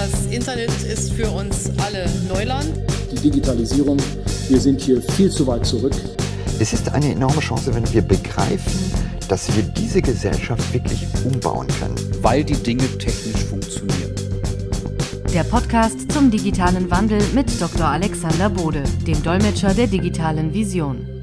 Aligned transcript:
Das 0.00 0.24
Internet 0.30 0.70
ist 0.84 1.12
für 1.12 1.30
uns 1.30 1.68
alle 1.76 2.08
Neuland. 2.26 2.70
Die 3.12 3.16
Digitalisierung, 3.16 3.98
wir 4.48 4.58
sind 4.58 4.80
hier 4.80 5.02
viel 5.02 5.30
zu 5.30 5.46
weit 5.46 5.66
zurück. 5.66 5.92
Es 6.58 6.72
ist 6.72 6.88
eine 6.88 7.12
enorme 7.12 7.40
Chance, 7.40 7.74
wenn 7.74 7.92
wir 7.92 8.00
begreifen, 8.00 8.72
dass 9.28 9.54
wir 9.54 9.62
diese 9.62 10.00
Gesellschaft 10.00 10.72
wirklich 10.72 11.06
umbauen 11.26 11.66
können. 11.78 11.96
Weil 12.22 12.42
die 12.44 12.54
Dinge 12.54 12.88
technisch 12.96 13.44
funktionieren. 13.44 14.14
Der 15.34 15.44
Podcast 15.44 16.10
zum 16.10 16.30
digitalen 16.30 16.90
Wandel 16.90 17.20
mit 17.34 17.60
Dr. 17.60 17.86
Alexander 17.86 18.48
Bode, 18.48 18.84
dem 19.06 19.22
Dolmetscher 19.22 19.74
der 19.74 19.86
digitalen 19.86 20.54
Vision. 20.54 21.19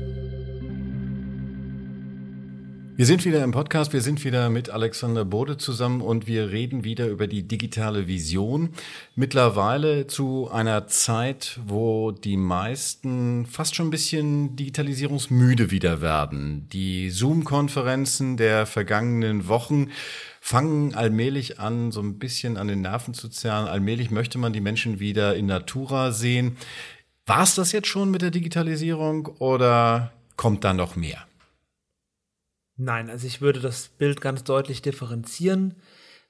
Wir 2.98 3.06
sind 3.06 3.26
wieder 3.26 3.44
im 3.44 3.52
Podcast, 3.52 3.94
wir 3.94 4.02
sind 4.02 4.26
wieder 4.26 4.50
mit 4.50 4.72
Alexander 4.72 5.24
Bode 5.24 5.60
zusammen 5.60 6.02
und 6.02 6.26
wir 6.26 6.50
reden 6.50 6.84
wieder 6.84 7.08
über 7.10 7.28
die 7.28 7.48
digitale 7.48 8.08
Vision. 8.08 8.70
Mittlerweile 9.16 10.08
zu 10.08 10.50
einer 10.52 10.88
Zeit, 10.88 11.60
wo 11.64 12.10
die 12.10 12.38
meisten 12.38 13.46
fast 13.46 13.76
schon 13.76 13.90
ein 13.90 13.92
bisschen 13.92 14.56
digitalisierungsmüde 14.56 15.70
wieder 15.70 16.02
werden. 16.02 16.68
Die 16.74 17.12
Zoom-Konferenzen 17.12 18.36
der 18.36 18.66
vergangenen 18.66 19.48
Wochen 19.48 19.92
fangen 20.42 20.96
allmählich 20.96 21.60
an, 21.60 21.92
so 21.92 22.02
ein 22.02 22.18
bisschen 22.18 22.58
an 22.58 22.68
den 22.68 22.82
Nerven 22.82 23.14
zu 23.14 23.30
zerren. 23.30 23.68
Allmählich 23.68 24.10
möchte 24.10 24.40
man 24.40 24.54
die 24.54 24.62
Menschen 24.62 25.00
wieder 25.00 25.36
in 25.36 25.46
Natura 25.46 26.12
sehen. 26.12 26.58
War 27.28 27.44
es 27.44 27.54
das 27.54 27.74
jetzt 27.74 27.90
schon 27.90 28.10
mit 28.10 28.24
der 28.24 28.32
Digitalisierung 28.32 29.28
oder 29.38 30.14
kommt 30.36 30.64
da 30.64 30.74
noch 30.74 30.96
mehr? 30.96 31.27
Nein, 32.78 33.10
also 33.10 33.26
ich 33.26 33.42
würde 33.42 33.60
das 33.60 33.90
Bild 33.90 34.22
ganz 34.22 34.44
deutlich 34.44 34.82
differenzieren. 34.84 35.76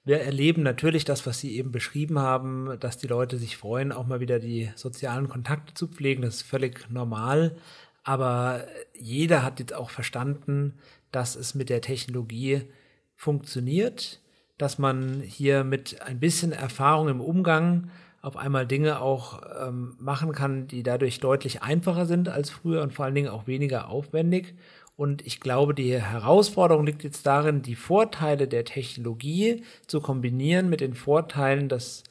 Wir 0.06 0.22
erleben 0.22 0.64
natürlich 0.64 1.04
das, 1.04 1.26
was 1.26 1.40
Sie 1.40 1.58
eben 1.58 1.74
beschrieben 1.74 2.18
haben, 2.18 2.80
dass 2.80 2.98
die 2.98 3.08
Leute 3.08 3.38
sich 3.38 3.58
freuen, 3.58 3.92
auch 3.92 4.08
mal 4.08 4.22
wieder 4.22 4.40
die 4.40 4.72
sozialen 4.76 5.28
Kontakte 5.28 5.74
zu 5.74 5.88
pflegen. 5.90 6.22
Das 6.22 6.36
ist 6.36 6.44
völlig 6.44 6.90
normal. 6.90 7.58
Aber 8.06 8.64
jeder 8.98 9.44
hat 9.44 9.60
jetzt 9.60 9.74
auch 9.74 9.90
verstanden, 9.90 10.76
dass 11.12 11.36
es 11.36 11.56
mit 11.56 11.68
der 11.68 11.82
Technologie 11.82 12.62
funktioniert, 13.18 14.22
dass 14.58 14.80
man 14.80 15.20
hier 15.20 15.66
mit 15.66 16.02
ein 16.02 16.22
bisschen 16.22 16.54
Erfahrung 16.54 17.10
im 17.10 17.20
Umgang 17.20 17.90
auf 18.22 18.38
einmal 18.38 18.66
Dinge 18.66 19.02
auch 19.02 19.42
ähm, 19.62 19.96
machen 20.00 20.32
kann, 20.32 20.68
die 20.68 20.84
dadurch 20.84 21.20
deutlich 21.20 21.62
einfacher 21.64 22.06
sind 22.06 22.30
als 22.30 22.50
früher 22.50 22.82
und 22.82 22.94
vor 22.94 23.04
allen 23.04 23.16
Dingen 23.16 23.30
auch 23.30 23.46
weniger 23.46 23.90
aufwendig. 23.90 24.56
Und 24.98 25.26
ich 25.28 25.40
glaube, 25.40 25.76
die 25.76 26.02
Herausforderung 26.02 26.86
liegt 26.86 27.04
jetzt 27.04 27.26
darin, 27.28 27.62
die 27.62 27.76
Vorteile 27.76 28.48
der 28.48 28.66
Technologie 28.66 29.64
zu 29.86 30.02
kombinieren 30.02 30.70
mit 30.70 30.82
den 30.82 30.96
Vorteilen 30.96 31.70
des 31.70 32.04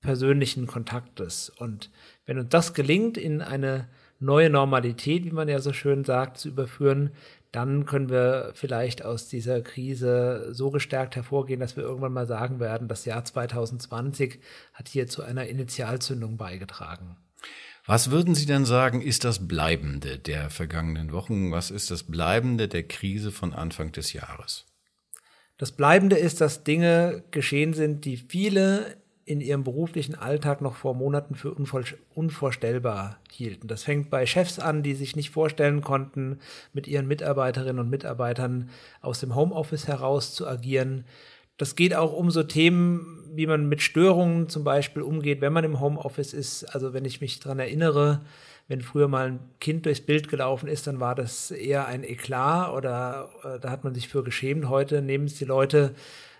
persönlichen 0.00 0.66
Kontaktes. 0.66 1.48
Und 1.48 1.90
wenn 2.26 2.38
uns 2.38 2.48
das 2.50 2.74
gelingt, 2.74 3.16
in 3.16 3.40
eine 3.40 3.88
neue 4.18 4.50
Normalität, 4.50 5.24
wie 5.24 5.30
man 5.30 5.48
ja 5.48 5.60
so 5.60 5.72
schön 5.72 6.04
sagt, 6.04 6.38
zu 6.38 6.48
überführen, 6.48 7.12
dann 7.52 7.86
können 7.86 8.08
wir 8.08 8.50
vielleicht 8.54 9.04
aus 9.04 9.28
dieser 9.28 9.60
Krise 9.62 10.48
so 10.52 10.70
gestärkt 10.70 11.14
hervorgehen, 11.14 11.60
dass 11.60 11.76
wir 11.76 11.84
irgendwann 11.84 12.12
mal 12.12 12.26
sagen 12.26 12.58
werden, 12.58 12.88
das 12.88 13.04
Jahr 13.04 13.24
2020 13.24 14.40
hat 14.72 14.88
hier 14.88 15.06
zu 15.06 15.22
einer 15.22 15.46
Initialzündung 15.46 16.36
beigetragen. 16.36 17.16
Was 17.86 18.10
würden 18.10 18.34
Sie 18.34 18.46
denn 18.46 18.64
sagen, 18.64 19.02
ist 19.02 19.24
das 19.24 19.46
Bleibende 19.46 20.18
der 20.18 20.48
vergangenen 20.48 21.12
Wochen? 21.12 21.52
Was 21.52 21.70
ist 21.70 21.90
das 21.90 22.02
Bleibende 22.04 22.66
der 22.66 22.84
Krise 22.84 23.30
von 23.30 23.52
Anfang 23.52 23.92
des 23.92 24.14
Jahres? 24.14 24.64
Das 25.58 25.72
Bleibende 25.72 26.16
ist, 26.16 26.40
dass 26.40 26.64
Dinge 26.64 27.24
geschehen 27.30 27.74
sind, 27.74 28.06
die 28.06 28.16
viele 28.16 28.96
in 29.26 29.40
ihrem 29.40 29.64
beruflichen 29.64 30.14
Alltag 30.14 30.60
noch 30.60 30.76
vor 30.76 30.94
Monaten 30.94 31.34
für 31.34 31.54
unvorstellbar 31.54 33.18
hielten. 33.30 33.68
Das 33.68 33.82
fängt 33.84 34.10
bei 34.10 34.26
Chefs 34.26 34.58
an, 34.58 34.82
die 34.82 34.94
sich 34.94 35.14
nicht 35.14 35.30
vorstellen 35.30 35.82
konnten, 35.82 36.40
mit 36.72 36.86
ihren 36.86 37.06
Mitarbeiterinnen 37.06 37.80
und 37.80 37.90
Mitarbeitern 37.90 38.70
aus 39.00 39.20
dem 39.20 39.34
Homeoffice 39.34 39.88
heraus 39.88 40.34
zu 40.34 40.46
agieren. 40.46 41.04
Das 41.56 41.76
geht 41.76 41.94
auch 41.94 42.12
um 42.12 42.30
so 42.30 42.42
Themen, 42.42 43.22
wie 43.34 43.46
man 43.46 43.68
mit 43.68 43.82
Störungen 43.82 44.48
zum 44.48 44.64
Beispiel 44.64 45.02
umgeht, 45.02 45.40
wenn 45.40 45.52
man 45.52 45.64
im 45.64 45.80
Homeoffice 45.80 46.32
ist. 46.32 46.64
Also 46.64 46.92
wenn 46.92 47.04
ich 47.04 47.20
mich 47.20 47.40
daran 47.40 47.58
erinnere, 47.58 48.20
wenn 48.68 48.80
früher 48.80 49.08
mal 49.08 49.28
ein 49.28 49.40
Kind 49.60 49.86
durchs 49.86 50.00
Bild 50.00 50.28
gelaufen 50.28 50.68
ist, 50.68 50.86
dann 50.86 51.00
war 51.00 51.14
das 51.14 51.50
eher 51.50 51.86
ein 51.86 52.02
Eklat 52.02 52.72
oder 52.72 53.30
äh, 53.44 53.60
da 53.60 53.70
hat 53.70 53.84
man 53.84 53.94
sich 53.94 54.08
für 54.08 54.24
geschämt. 54.24 54.68
Heute 54.68 55.02
nehmen 55.02 55.26
es 55.26 55.34
die 55.34 55.44
Leute 55.44 55.94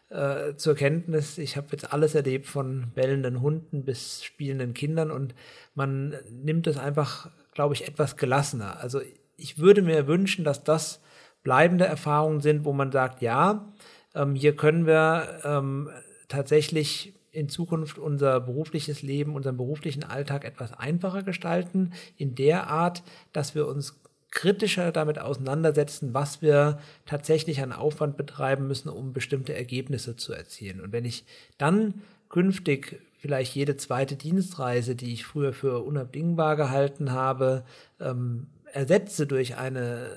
äh, 0.09 0.55
zur 0.57 0.75
Kenntnis. 0.75 1.39
Ich 1.39 1.57
habe 1.57 1.69
jetzt 1.73 1.93
alles 1.93 2.15
erlebt 2.15 2.47
von 2.47 2.93
bellenden 2.95 3.41
Hunden 3.41 3.85
bis 3.85 4.25
spielenden 4.25 4.75
Kindern 4.75 5.11
und 5.11 5.35
man 5.75 6.15
nimmt 6.31 6.67
es 6.67 6.79
einfach, 6.79 7.31
glaube 7.53 7.75
ich, 7.75 7.87
etwas 7.87 8.17
gelassener. 8.17 8.81
Also 8.81 9.01
ich 9.37 9.59
würde 9.59 9.83
mir 9.83 10.07
wünschen, 10.07 10.45
dass 10.45 10.65
das 10.65 11.01
bleibende 11.43 11.85
Erfahrungen 11.85 12.41
sind, 12.41 12.65
wo 12.65 12.73
man 12.73 12.91
sagt, 12.91 13.21
ja, 13.21 13.73
ähm, 14.15 14.35
hier 14.35 14.57
können 14.57 14.87
wir 14.87 15.41
ähm, 15.45 15.91
tatsächlich 16.29 17.15
in 17.33 17.49
Zukunft 17.49 17.99
unser 17.99 18.41
berufliches 18.41 19.03
Leben, 19.03 19.35
unseren 19.35 19.57
beruflichen 19.57 20.05
Alltag 20.05 20.45
etwas 20.45 20.73
einfacher 20.73 21.23
gestalten, 21.23 21.93
in 22.17 22.35
der 22.35 22.69
Art, 22.69 23.03
dass 23.33 23.55
wir 23.55 23.67
uns 23.67 24.01
kritischer 24.31 24.93
damit 24.93 25.19
auseinandersetzen, 25.19 26.13
was 26.13 26.43
wir 26.43 26.79
tatsächlich 27.07 27.61
an 27.63 27.73
Aufwand 27.73 28.17
betreiben 28.17 28.67
müssen, 28.67 28.89
um 28.89 29.13
bestimmte 29.13 29.55
Ergebnisse 29.55 30.17
zu 30.17 30.33
erzielen. 30.33 30.81
Und 30.81 30.93
wenn 30.93 31.05
ich 31.05 31.25
dann 31.57 32.03
künftig 32.29 33.01
vielleicht 33.19 33.55
jede 33.55 33.77
zweite 33.77 34.17
Dienstreise, 34.17 34.97
die 34.97 35.13
ich 35.13 35.25
früher 35.25 35.53
für 35.53 35.85
unabdingbar 35.85 36.57
gehalten 36.57 37.13
habe, 37.13 37.65
ähm, 38.01 38.49
ersetze 38.73 39.27
durch 39.27 39.57
eine 39.57 40.11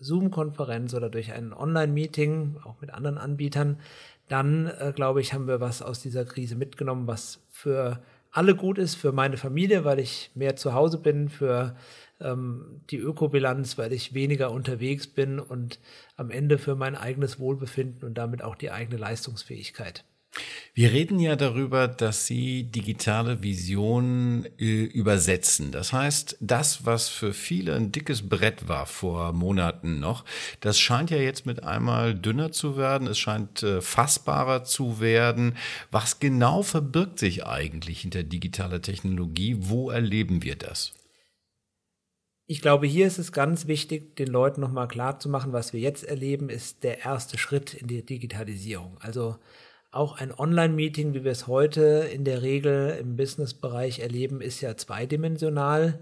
Zoom-Konferenz 0.00 0.94
oder 0.94 1.10
durch 1.10 1.32
ein 1.32 1.52
Online-Meeting, 1.52 2.56
auch 2.64 2.80
mit 2.80 2.92
anderen 2.92 3.18
Anbietern, 3.18 3.78
dann 4.28 4.66
äh, 4.66 4.92
glaube 4.94 5.20
ich, 5.20 5.32
haben 5.32 5.46
wir 5.46 5.60
was 5.60 5.82
aus 5.82 6.00
dieser 6.00 6.24
Krise 6.24 6.56
mitgenommen, 6.56 7.06
was 7.06 7.40
für 7.50 8.00
alle 8.32 8.54
gut 8.54 8.78
ist, 8.78 8.94
für 8.94 9.12
meine 9.12 9.36
Familie, 9.36 9.84
weil 9.84 9.98
ich 9.98 10.30
mehr 10.34 10.56
zu 10.56 10.72
Hause 10.72 10.98
bin, 10.98 11.28
für 11.28 11.76
ähm, 12.20 12.80
die 12.90 12.98
Ökobilanz, 12.98 13.76
weil 13.76 13.92
ich 13.92 14.14
weniger 14.14 14.52
unterwegs 14.52 15.06
bin 15.06 15.40
und 15.40 15.80
am 16.16 16.30
Ende 16.30 16.58
für 16.58 16.76
mein 16.76 16.96
eigenes 16.96 17.38
Wohlbefinden 17.38 18.04
und 18.04 18.14
damit 18.14 18.42
auch 18.42 18.54
die 18.54 18.70
eigene 18.70 18.98
Leistungsfähigkeit. 18.98 20.04
Wir 20.74 20.92
reden 20.92 21.18
ja 21.18 21.34
darüber, 21.34 21.88
dass 21.88 22.26
Sie 22.26 22.64
digitale 22.64 23.42
Visionen 23.42 24.46
äh, 24.58 24.84
übersetzen. 24.84 25.72
Das 25.72 25.92
heißt, 25.92 26.36
das, 26.40 26.86
was 26.86 27.08
für 27.08 27.32
viele 27.32 27.74
ein 27.74 27.90
dickes 27.90 28.28
Brett 28.28 28.68
war 28.68 28.86
vor 28.86 29.32
Monaten 29.32 29.98
noch, 29.98 30.24
das 30.60 30.78
scheint 30.78 31.10
ja 31.10 31.18
jetzt 31.18 31.46
mit 31.46 31.64
einmal 31.64 32.14
dünner 32.14 32.52
zu 32.52 32.76
werden. 32.76 33.08
Es 33.08 33.18
scheint 33.18 33.62
äh, 33.62 33.80
fassbarer 33.80 34.62
zu 34.64 35.00
werden. 35.00 35.56
Was 35.90 36.20
genau 36.20 36.62
verbirgt 36.62 37.18
sich 37.18 37.44
eigentlich 37.44 38.02
hinter 38.02 38.22
digitaler 38.22 38.80
Technologie? 38.80 39.56
Wo 39.58 39.90
erleben 39.90 40.42
wir 40.44 40.54
das? 40.56 40.92
Ich 42.46 42.60
glaube, 42.60 42.86
hier 42.86 43.06
ist 43.06 43.18
es 43.18 43.32
ganz 43.32 43.66
wichtig, 43.66 44.16
den 44.16 44.28
Leuten 44.28 44.60
nochmal 44.60 44.88
klarzumachen, 44.88 45.52
was 45.52 45.72
wir 45.72 45.80
jetzt 45.80 46.04
erleben, 46.04 46.48
ist 46.48 46.82
der 46.82 47.04
erste 47.04 47.38
Schritt 47.38 47.74
in 47.74 47.86
die 47.86 48.04
Digitalisierung. 48.04 48.96
Also 49.00 49.36
auch 49.90 50.18
ein 50.18 50.32
Online-Meeting, 50.32 51.14
wie 51.14 51.24
wir 51.24 51.32
es 51.32 51.46
heute 51.46 52.08
in 52.12 52.24
der 52.24 52.42
Regel 52.42 52.96
im 53.00 53.16
Business-Bereich 53.16 54.00
erleben, 54.00 54.40
ist 54.40 54.60
ja 54.60 54.76
zweidimensional. 54.76 56.00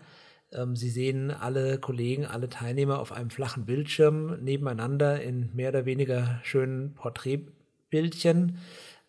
Ähm, 0.52 0.76
Sie 0.76 0.90
sehen 0.90 1.30
alle 1.30 1.78
Kollegen, 1.78 2.26
alle 2.26 2.48
Teilnehmer 2.48 2.98
auf 2.98 3.12
einem 3.12 3.30
flachen 3.30 3.64
Bildschirm 3.64 4.42
nebeneinander 4.42 5.22
in 5.22 5.50
mehr 5.54 5.70
oder 5.70 5.86
weniger 5.86 6.40
schönen 6.42 6.94
Porträtbildchen. 6.94 8.58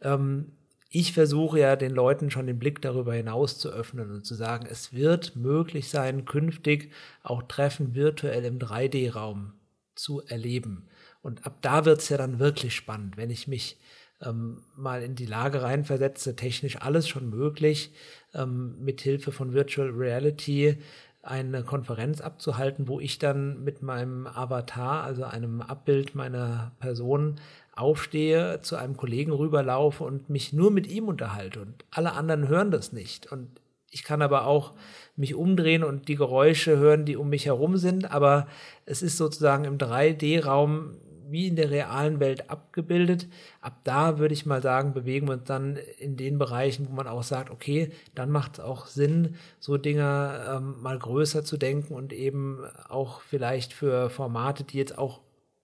Ähm, 0.01 0.53
ich 0.91 1.13
versuche 1.13 1.59
ja 1.59 1.75
den 1.75 1.91
Leuten 1.91 2.31
schon 2.31 2.47
den 2.47 2.57
Blick 2.57 2.81
darüber 2.81 3.13
hinaus 3.13 3.59
zu 3.59 3.69
öffnen 3.69 4.09
und 4.11 4.25
zu 4.25 4.33
sagen, 4.33 4.65
es 4.69 4.93
wird 4.93 5.35
möglich 5.35 5.89
sein, 5.89 6.25
künftig 6.25 6.91
auch 7.21 7.43
Treffen 7.43 7.93
virtuell 7.93 8.43
im 8.45 8.57
3D-Raum 8.57 9.53
zu 9.93 10.23
erleben. 10.25 10.87
Und 11.21 11.45
ab 11.45 11.57
da 11.61 11.85
wird 11.85 11.99
es 11.99 12.09
ja 12.09 12.17
dann 12.17 12.39
wirklich 12.39 12.73
spannend, 12.73 13.17
wenn 13.17 13.29
ich 13.29 13.47
mich 13.47 13.77
ähm, 14.23 14.63
mal 14.75 15.01
in 15.03 15.15
die 15.15 15.25
Lage 15.25 15.61
reinversetze, 15.61 16.35
technisch 16.35 16.81
alles 16.81 17.07
schon 17.07 17.29
möglich, 17.29 17.91
ähm, 18.33 18.75
mit 18.83 19.01
Hilfe 19.01 19.31
von 19.31 19.53
Virtual 19.53 19.89
Reality 19.89 20.77
eine 21.21 21.63
Konferenz 21.63 22.21
abzuhalten, 22.21 22.87
wo 22.87 22.99
ich 22.99 23.19
dann 23.19 23.63
mit 23.63 23.81
meinem 23.81 24.25
Avatar, 24.25 25.03
also 25.03 25.25
einem 25.25 25.61
Abbild 25.61 26.15
meiner 26.15 26.71
Person, 26.79 27.39
aufstehe, 27.75 28.59
zu 28.61 28.75
einem 28.75 28.97
Kollegen 28.97 29.31
rüberlaufe 29.31 30.03
und 30.03 30.29
mich 30.29 30.53
nur 30.53 30.69
mit 30.69 30.87
ihm 30.87 31.07
unterhalte. 31.07 31.61
Und 31.61 31.85
alle 31.91 32.13
anderen 32.13 32.47
hören 32.47 32.71
das 32.71 32.91
nicht. 32.91 33.31
Und 33.31 33.47
ich 33.89 34.03
kann 34.03 34.21
aber 34.21 34.45
auch 34.45 34.73
mich 35.15 35.33
umdrehen 35.33 35.83
und 35.83 36.07
die 36.07 36.15
Geräusche 36.15 36.77
hören, 36.77 37.05
die 37.05 37.15
um 37.15 37.29
mich 37.29 37.45
herum 37.45 37.77
sind. 37.77 38.11
Aber 38.11 38.47
es 38.85 39.01
ist 39.01 39.17
sozusagen 39.17 39.65
im 39.65 39.77
3D-Raum 39.77 40.97
wie 41.31 41.47
in 41.47 41.55
der 41.55 41.69
realen 41.69 42.19
Welt 42.19 42.49
abgebildet. 42.49 43.27
Ab 43.61 43.81
da 43.83 44.19
würde 44.19 44.33
ich 44.33 44.45
mal 44.45 44.61
sagen, 44.61 44.93
bewegen 44.93 45.27
wir 45.27 45.33
uns 45.33 45.45
dann 45.45 45.77
in 45.97 46.17
den 46.17 46.37
Bereichen, 46.37 46.87
wo 46.89 46.93
man 46.93 47.07
auch 47.07 47.23
sagt, 47.23 47.49
okay, 47.49 47.91
dann 48.15 48.31
macht 48.31 48.53
es 48.53 48.59
auch 48.59 48.87
Sinn, 48.87 49.35
so 49.59 49.77
Dinge 49.77 50.45
ähm, 50.49 50.81
mal 50.81 50.97
größer 50.97 51.43
zu 51.43 51.57
denken 51.57 51.93
und 51.93 52.13
eben 52.13 52.63
auch 52.87 53.21
vielleicht 53.21 53.73
für 53.73 54.09
Formate, 54.09 54.63
die 54.63 54.77
jetzt 54.77 54.97
auch 54.97 55.21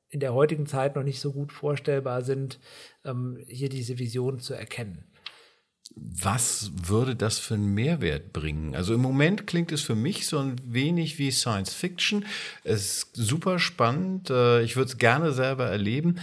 in 0.09 0.19
der 0.19 0.33
heutigen 0.33 0.65
Zeit 0.65 0.95
noch 0.95 1.03
nicht 1.03 1.19
so 1.19 1.31
gut 1.31 1.51
vorstellbar 1.51 2.21
sind, 2.21 2.59
ähm, 3.03 3.43
hier 3.47 3.69
diese 3.69 3.99
Vision 3.99 4.39
zu 4.39 4.53
erkennen. 4.53 5.03
Was 5.95 6.71
würde 6.83 7.15
das 7.15 7.39
für 7.39 7.53
einen 7.53 7.73
Mehrwert 7.73 8.33
bringen? 8.33 8.75
Also 8.75 8.93
im 8.93 9.01
Moment 9.01 9.47
klingt 9.47 9.71
es 9.71 9.81
für 9.81 9.95
mich 9.95 10.27
so 10.27 10.39
ein 10.39 10.55
wenig 10.65 11.19
wie 11.19 11.31
Science 11.31 11.73
Fiction. 11.73 12.25
Es 12.63 12.81
ist 12.81 13.09
super 13.13 13.59
spannend. 13.59 14.29
Äh, 14.29 14.61
ich 14.63 14.75
würde 14.75 14.89
es 14.89 14.97
gerne 14.97 15.31
selber 15.31 15.67
erleben. 15.67 16.19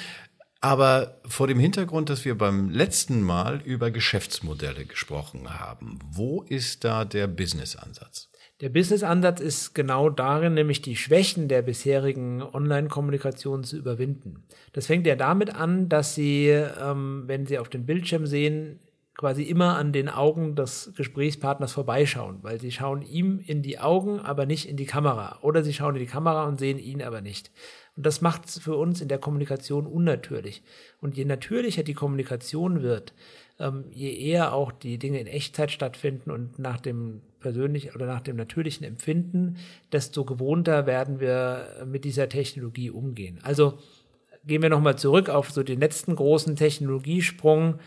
Aber 0.60 1.20
vor 1.24 1.48
dem 1.48 1.58
Hintergrund, 1.58 2.08
dass 2.08 2.24
wir 2.24 2.38
beim 2.38 2.70
letzten 2.70 3.20
Mal 3.22 3.60
über 3.64 3.90
Geschäftsmodelle 3.90 4.84
gesprochen 4.84 5.58
haben, 5.58 5.98
wo 6.04 6.42
ist 6.42 6.84
da 6.84 7.04
der 7.04 7.26
Business-Ansatz? 7.26 8.28
Der 8.60 8.68
Business-Ansatz 8.68 9.40
ist 9.40 9.74
genau 9.74 10.08
darin, 10.08 10.54
nämlich 10.54 10.80
die 10.80 10.94
Schwächen 10.94 11.48
der 11.48 11.62
bisherigen 11.62 12.42
Online-Kommunikation 12.42 13.64
zu 13.64 13.76
überwinden. 13.76 14.44
Das 14.72 14.86
fängt 14.86 15.04
ja 15.04 15.16
damit 15.16 15.52
an, 15.52 15.88
dass 15.88 16.14
Sie, 16.14 16.46
ähm, 16.46 17.24
wenn 17.26 17.46
Sie 17.46 17.58
auf 17.58 17.68
dem 17.68 17.84
Bildschirm 17.84 18.24
sehen, 18.26 18.78
quasi 19.22 19.44
immer 19.44 19.76
an 19.76 19.92
den 19.92 20.08
Augen 20.08 20.56
des 20.56 20.92
Gesprächspartners 20.96 21.70
vorbeischauen, 21.70 22.38
weil 22.42 22.60
sie 22.60 22.72
schauen 22.72 23.02
ihm 23.02 23.38
in 23.46 23.62
die 23.62 23.78
Augen, 23.78 24.18
aber 24.18 24.46
nicht 24.46 24.68
in 24.68 24.76
die 24.76 24.84
Kamera. 24.84 25.38
Oder 25.42 25.62
sie 25.62 25.72
schauen 25.72 25.94
in 25.94 26.00
die 26.00 26.10
Kamera 26.10 26.44
und 26.48 26.58
sehen 26.58 26.80
ihn 26.80 27.00
aber 27.00 27.20
nicht. 27.20 27.52
Und 27.96 28.04
das 28.04 28.20
macht 28.20 28.46
es 28.46 28.58
für 28.58 28.74
uns 28.74 29.00
in 29.00 29.06
der 29.06 29.18
Kommunikation 29.18 29.86
unnatürlich. 29.86 30.64
Und 31.00 31.16
je 31.16 31.24
natürlicher 31.24 31.84
die 31.84 31.94
Kommunikation 31.94 32.82
wird, 32.82 33.14
ähm, 33.60 33.84
je 33.92 34.12
eher 34.12 34.54
auch 34.54 34.72
die 34.72 34.98
Dinge 34.98 35.20
in 35.20 35.28
Echtzeit 35.28 35.70
stattfinden 35.70 36.32
und 36.32 36.58
nach 36.58 36.80
dem 36.80 37.22
persönlichen 37.38 37.94
oder 37.94 38.06
nach 38.06 38.22
dem 38.22 38.34
natürlichen 38.34 38.84
Empfinden, 38.84 39.56
desto 39.92 40.24
gewohnter 40.24 40.86
werden 40.86 41.20
wir 41.20 41.84
mit 41.86 42.04
dieser 42.04 42.28
Technologie 42.28 42.90
umgehen. 42.90 43.38
Also 43.44 43.78
gehen 44.44 44.62
wir 44.62 44.68
nochmal 44.68 44.98
zurück 44.98 45.28
auf 45.28 45.52
so 45.52 45.62
den 45.62 45.78
letzten 45.78 46.16
großen 46.16 46.56
Technologiesprung 46.56 47.78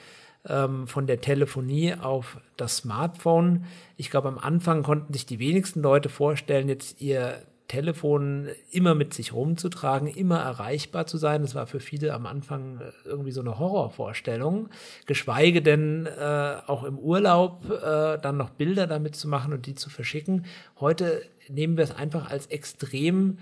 ähm, 0.48 0.88
von 0.88 1.08
der 1.08 1.22
Telefonie 1.22 1.94
auf 1.94 2.38
das 2.58 2.78
Smartphone. 2.78 3.66
Ich 3.98 4.10
glaube, 4.10 4.28
am 4.28 4.38
Anfang 4.38 4.84
konnten 4.84 5.14
sich 5.14 5.26
die 5.26 5.40
wenigsten 5.40 5.82
Leute 5.82 6.10
vorstellen, 6.10 6.70
jetzt 6.70 7.02
ihr 7.02 7.42
Telefon 7.68 8.50
immer 8.72 8.94
mit 8.94 9.14
sich 9.14 9.34
rumzutragen, 9.34 10.08
immer 10.08 10.40
erreichbar 10.40 11.08
zu 11.08 11.18
sein. 11.18 11.42
Das 11.42 11.56
war 11.56 11.66
für 11.66 11.80
viele 11.80 12.14
am 12.14 12.26
Anfang 12.26 12.80
äh, 12.80 12.92
irgendwie 13.06 13.32
so 13.32 13.42
eine 13.42 13.58
Horrorvorstellung. 13.58 14.70
Geschweige 15.08 15.62
denn 15.62 16.06
äh, 16.06 16.58
auch 16.68 16.84
im 16.84 17.00
Urlaub 17.00 17.66
äh, 17.70 18.20
dann 18.20 18.38
noch 18.38 18.52
Bilder 18.52 18.88
damit 18.88 19.16
zu 19.16 19.28
machen 19.28 19.54
und 19.54 19.66
die 19.66 19.76
zu 19.76 19.90
verschicken. 19.90 20.46
Heute 20.80 21.24
nehmen 21.50 21.78
wir 21.78 21.84
es 21.84 21.96
einfach 21.96 22.30
als 22.30 22.48
extrem 22.48 23.40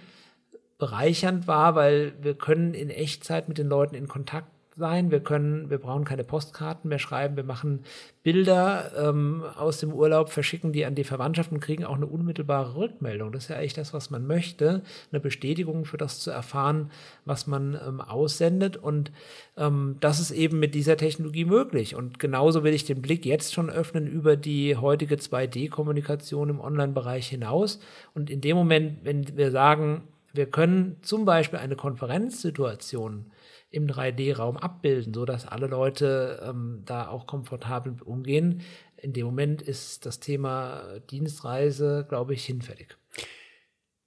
bereichernd 0.77 1.47
wahr, 1.47 1.75
weil 1.75 2.13
wir 2.21 2.33
können 2.33 2.73
in 2.73 2.89
Echtzeit 2.89 3.47
mit 3.47 3.57
den 3.57 3.67
Leuten 3.67 3.95
in 3.95 4.07
Kontakt 4.07 4.52
sein. 4.75 5.11
Wir 5.11 5.19
können, 5.19 5.69
wir 5.69 5.77
brauchen 5.77 6.03
keine 6.03 6.23
Postkarten 6.23 6.89
mehr 6.89 6.99
schreiben. 6.99 7.35
Wir 7.35 7.43
machen 7.43 7.83
Bilder 8.23 8.91
ähm, 8.97 9.43
aus 9.57 9.79
dem 9.79 9.91
Urlaub, 9.91 10.29
verschicken 10.29 10.71
die 10.71 10.85
an 10.85 10.95
die 10.95 11.03
Verwandtschaft 11.03 11.51
und 11.51 11.59
kriegen 11.59 11.83
auch 11.83 11.95
eine 11.95 12.05
unmittelbare 12.05 12.75
Rückmeldung. 12.75 13.31
Das 13.31 13.43
ist 13.43 13.49
ja 13.49 13.57
eigentlich 13.57 13.73
das, 13.73 13.93
was 13.93 14.09
man 14.09 14.25
möchte. 14.25 14.81
Eine 15.11 15.19
Bestätigung 15.19 15.85
für 15.85 15.97
das 15.97 16.19
zu 16.19 16.31
erfahren, 16.31 16.89
was 17.25 17.47
man 17.47 17.77
ähm, 17.85 18.01
aussendet. 18.01 18.77
Und 18.77 19.11
ähm, 19.57 19.97
das 19.99 20.19
ist 20.19 20.31
eben 20.31 20.59
mit 20.59 20.73
dieser 20.73 20.97
Technologie 20.97 21.45
möglich. 21.45 21.95
Und 21.95 22.19
genauso 22.19 22.63
will 22.63 22.73
ich 22.73 22.85
den 22.85 23.01
Blick 23.01 23.25
jetzt 23.25 23.53
schon 23.53 23.69
öffnen 23.69 24.07
über 24.07 24.37
die 24.37 24.77
heutige 24.77 25.15
2D-Kommunikation 25.15 26.49
im 26.49 26.59
Online-Bereich 26.61 27.27
hinaus. 27.27 27.79
Und 28.13 28.29
in 28.29 28.41
dem 28.41 28.55
Moment, 28.55 28.99
wenn 29.03 29.35
wir 29.35 29.51
sagen, 29.51 30.03
wir 30.33 30.47
können 30.47 30.97
zum 31.03 31.25
Beispiel 31.25 31.59
eine 31.59 31.75
Konferenzsituation 31.75 33.31
im 33.69 33.87
3D-Raum 33.87 34.57
abbilden, 34.57 35.13
sodass 35.13 35.47
alle 35.47 35.67
Leute 35.67 36.43
ähm, 36.47 36.81
da 36.85 37.07
auch 37.07 37.27
komfortabel 37.27 37.95
umgehen. 38.03 38.61
In 38.97 39.13
dem 39.13 39.25
Moment 39.25 39.61
ist 39.61 40.05
das 40.05 40.19
Thema 40.19 40.83
Dienstreise, 41.09 42.05
glaube 42.07 42.33
ich, 42.33 42.45
hinfällig. 42.45 42.97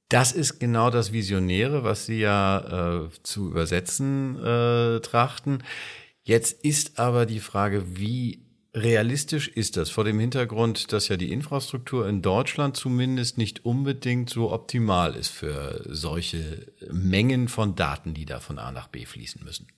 Das 0.08 0.32
ist 0.32 0.61
genau 0.61 0.90
das 0.90 1.12
Visionäre, 1.12 1.82
was 1.82 2.06
Sie 2.06 2.20
ja 2.20 3.06
äh, 3.06 3.08
zu 3.23 3.49
übersetzen 3.49 4.37
äh, 4.37 5.00
trachten. 5.00 5.64
Jetzt 6.23 6.64
ist 6.64 6.99
aber 6.99 7.26
die 7.26 7.40
Frage, 7.40 7.99
wie 7.99 8.45
realistisch 8.76 9.49
ist 9.49 9.76
das 9.76 9.90
vor 9.90 10.05
dem 10.05 10.20
Hintergrund, 10.20 10.93
dass 10.93 11.08
ja 11.08 11.17
die 11.17 11.32
Infrastruktur 11.32 12.06
in 12.06 12.23
Deutschland 12.23 12.76
zumindest 12.76 13.38
nicht 13.38 13.64
unbedingt 13.64 14.31
so 14.31 14.52
optimal 14.52 15.17
ist 15.17 15.31
für 15.31 15.82
solche 15.87 16.73
Mengen 16.93 17.49
von 17.49 17.75
Daten, 17.75 18.14
die 18.14 18.26
da 18.26 18.38
von 18.38 18.58
A 18.58 18.70
nach 18.70 18.88
B 18.88 19.06
fließen 19.06 19.43
müssen? 19.43 19.69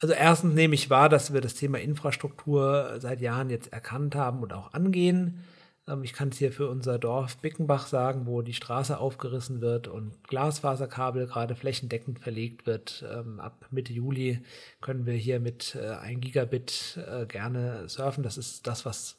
Also 0.00 0.14
erstens 0.14 0.54
nehme 0.54 0.74
ich 0.74 0.88
wahr, 0.88 1.10
dass 1.10 1.34
wir 1.34 1.42
das 1.42 1.54
Thema 1.54 1.78
Infrastruktur 1.78 2.96
seit 3.00 3.20
Jahren 3.20 3.50
jetzt 3.50 3.72
erkannt 3.72 4.14
haben 4.14 4.42
und 4.42 4.54
auch 4.54 4.72
angehen. 4.72 5.44
Ähm, 5.90 6.04
ich 6.04 6.12
kann 6.12 6.28
es 6.28 6.38
hier 6.38 6.52
für 6.52 6.68
unser 6.68 6.98
Dorf 6.98 7.36
Bickenbach 7.38 7.86
sagen, 7.86 8.26
wo 8.26 8.42
die 8.42 8.54
Straße 8.54 8.98
aufgerissen 8.98 9.60
wird 9.60 9.88
und 9.88 10.12
Glasfaserkabel 10.28 11.26
gerade 11.26 11.54
flächendeckend 11.54 12.18
verlegt 12.18 12.66
wird. 12.66 13.04
Ähm, 13.10 13.40
ab 13.40 13.66
Mitte 13.70 13.92
Juli 13.92 14.40
können 14.80 15.06
wir 15.06 15.14
hier 15.14 15.40
mit 15.40 15.76
äh, 15.80 15.88
1 15.88 16.20
Gigabit 16.20 16.98
äh, 17.06 17.26
gerne 17.26 17.88
surfen. 17.88 18.22
Das 18.22 18.38
ist 18.38 18.66
das, 18.66 18.84
was 18.84 19.16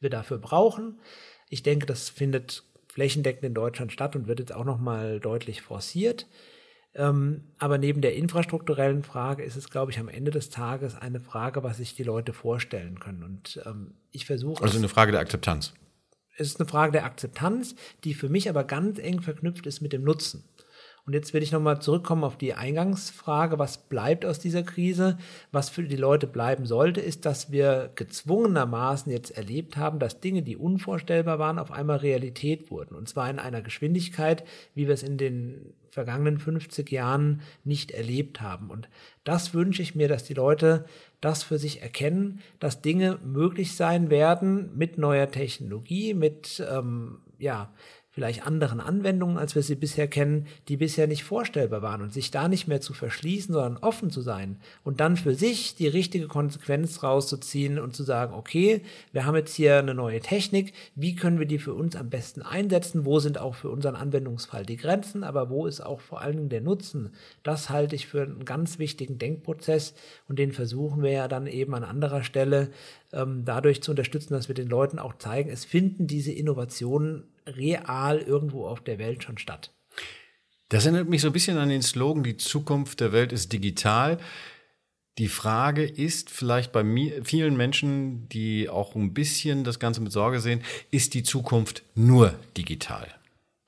wir 0.00 0.10
dafür 0.10 0.38
brauchen. 0.38 0.98
Ich 1.48 1.62
denke, 1.62 1.86
das 1.86 2.08
findet 2.08 2.64
flächendeckend 2.88 3.44
in 3.44 3.54
Deutschland 3.54 3.92
statt 3.92 4.16
und 4.16 4.26
wird 4.26 4.38
jetzt 4.38 4.54
auch 4.54 4.64
nochmal 4.64 5.20
deutlich 5.20 5.62
forciert. 5.62 6.26
Ähm, 6.94 7.44
aber 7.58 7.78
neben 7.78 8.02
der 8.02 8.14
infrastrukturellen 8.16 9.02
Frage 9.02 9.42
ist 9.42 9.56
es, 9.56 9.70
glaube 9.70 9.92
ich, 9.92 9.98
am 9.98 10.08
Ende 10.08 10.30
des 10.30 10.50
Tages 10.50 10.94
eine 10.94 11.20
Frage, 11.20 11.62
was 11.62 11.78
sich 11.78 11.94
die 11.94 12.02
Leute 12.02 12.34
vorstellen 12.34 13.00
können. 13.00 13.22
Und 13.22 13.62
ich 14.10 14.26
versuche. 14.26 14.62
Also 14.62 14.76
eine 14.76 14.90
Frage 14.90 15.12
der 15.12 15.22
Akzeptanz 15.22 15.72
es 16.36 16.48
ist 16.48 16.60
eine 16.60 16.68
Frage 16.68 16.92
der 16.92 17.04
Akzeptanz, 17.04 17.74
die 18.04 18.14
für 18.14 18.28
mich 18.28 18.48
aber 18.48 18.64
ganz 18.64 18.98
eng 18.98 19.20
verknüpft 19.20 19.66
ist 19.66 19.80
mit 19.80 19.92
dem 19.92 20.04
Nutzen. 20.04 20.44
Und 21.04 21.14
jetzt 21.14 21.34
will 21.34 21.42
ich 21.42 21.50
nochmal 21.50 21.82
zurückkommen 21.82 22.22
auf 22.22 22.38
die 22.38 22.54
Eingangsfrage, 22.54 23.58
was 23.58 23.88
bleibt 23.88 24.24
aus 24.24 24.38
dieser 24.38 24.62
Krise? 24.62 25.18
Was 25.50 25.68
für 25.68 25.82
die 25.82 25.96
Leute 25.96 26.28
bleiben 26.28 26.64
sollte, 26.64 27.00
ist, 27.00 27.26
dass 27.26 27.50
wir 27.50 27.90
gezwungenermaßen 27.96 29.10
jetzt 29.10 29.30
erlebt 29.30 29.76
haben, 29.76 29.98
dass 29.98 30.20
Dinge, 30.20 30.42
die 30.42 30.56
unvorstellbar 30.56 31.40
waren, 31.40 31.58
auf 31.58 31.72
einmal 31.72 31.96
Realität 31.96 32.70
wurden. 32.70 32.94
Und 32.94 33.08
zwar 33.08 33.28
in 33.28 33.40
einer 33.40 33.62
Geschwindigkeit, 33.62 34.44
wie 34.74 34.86
wir 34.86 34.94
es 34.94 35.02
in 35.02 35.18
den 35.18 35.74
vergangenen 35.92 36.38
50 36.38 36.90
Jahren 36.90 37.42
nicht 37.64 37.90
erlebt 37.90 38.40
haben. 38.40 38.70
Und 38.70 38.88
das 39.24 39.52
wünsche 39.52 39.82
ich 39.82 39.94
mir, 39.94 40.08
dass 40.08 40.24
die 40.24 40.32
Leute 40.32 40.86
das 41.20 41.42
für 41.42 41.58
sich 41.58 41.82
erkennen, 41.82 42.40
dass 42.58 42.80
Dinge 42.80 43.18
möglich 43.22 43.76
sein 43.76 44.08
werden 44.08 44.70
mit 44.74 44.96
neuer 44.96 45.30
Technologie, 45.30 46.14
mit 46.14 46.64
ähm, 46.66 47.18
ja, 47.38 47.74
vielleicht 48.12 48.46
anderen 48.46 48.80
Anwendungen, 48.80 49.38
als 49.38 49.54
wir 49.54 49.62
sie 49.62 49.74
bisher 49.74 50.06
kennen, 50.06 50.46
die 50.68 50.76
bisher 50.76 51.06
nicht 51.06 51.24
vorstellbar 51.24 51.80
waren. 51.80 52.02
Und 52.02 52.12
sich 52.12 52.30
da 52.30 52.46
nicht 52.46 52.68
mehr 52.68 52.82
zu 52.82 52.92
verschließen, 52.92 53.54
sondern 53.54 53.78
offen 53.78 54.10
zu 54.10 54.20
sein 54.20 54.58
und 54.84 55.00
dann 55.00 55.16
für 55.16 55.34
sich 55.34 55.74
die 55.74 55.88
richtige 55.88 56.28
Konsequenz 56.28 57.02
rauszuziehen 57.02 57.78
und 57.78 57.96
zu 57.96 58.02
sagen, 58.02 58.34
okay, 58.34 58.82
wir 59.12 59.24
haben 59.24 59.36
jetzt 59.36 59.54
hier 59.54 59.78
eine 59.78 59.94
neue 59.94 60.20
Technik, 60.20 60.74
wie 60.94 61.14
können 61.14 61.38
wir 61.38 61.46
die 61.46 61.58
für 61.58 61.72
uns 61.72 61.96
am 61.96 62.10
besten 62.10 62.42
einsetzen, 62.42 63.06
wo 63.06 63.18
sind 63.18 63.38
auch 63.38 63.54
für 63.54 63.70
unseren 63.70 63.96
Anwendungsfall 63.96 64.66
die 64.66 64.76
Grenzen, 64.76 65.24
aber 65.24 65.48
wo 65.48 65.66
ist 65.66 65.80
auch 65.80 66.00
vor 66.00 66.20
allen 66.20 66.36
Dingen 66.36 66.48
der 66.50 66.60
Nutzen, 66.60 67.12
das 67.42 67.70
halte 67.70 67.96
ich 67.96 68.06
für 68.06 68.22
einen 68.22 68.44
ganz 68.44 68.78
wichtigen 68.78 69.18
Denkprozess 69.18 69.94
und 70.28 70.38
den 70.38 70.52
versuchen 70.52 71.02
wir 71.02 71.12
ja 71.12 71.28
dann 71.28 71.46
eben 71.46 71.74
an 71.74 71.84
anderer 71.84 72.22
Stelle 72.22 72.70
ähm, 73.12 73.44
dadurch 73.46 73.82
zu 73.82 73.92
unterstützen, 73.92 74.34
dass 74.34 74.48
wir 74.48 74.54
den 74.54 74.68
Leuten 74.68 74.98
auch 74.98 75.16
zeigen, 75.16 75.48
es 75.48 75.64
finden 75.64 76.06
diese 76.06 76.32
Innovationen 76.32 77.24
real 77.46 78.18
irgendwo 78.18 78.66
auf 78.66 78.80
der 78.80 78.98
Welt 78.98 79.22
schon 79.22 79.38
statt. 79.38 79.72
Das 80.68 80.86
erinnert 80.86 81.08
mich 81.08 81.20
so 81.20 81.28
ein 81.28 81.32
bisschen 81.32 81.58
an 81.58 81.68
den 81.68 81.82
Slogan, 81.82 82.22
die 82.22 82.36
Zukunft 82.36 83.00
der 83.00 83.12
Welt 83.12 83.32
ist 83.32 83.52
digital. 83.52 84.18
Die 85.18 85.28
Frage 85.28 85.84
ist 85.84 86.30
vielleicht 86.30 86.72
bei 86.72 86.82
mir, 86.82 87.22
vielen 87.24 87.56
Menschen, 87.56 88.26
die 88.30 88.70
auch 88.70 88.94
ein 88.94 89.12
bisschen 89.12 89.64
das 89.64 89.78
Ganze 89.78 90.00
mit 90.00 90.12
Sorge 90.12 90.40
sehen, 90.40 90.62
ist 90.90 91.12
die 91.12 91.22
Zukunft 91.22 91.82
nur 91.94 92.34
digital? 92.56 93.06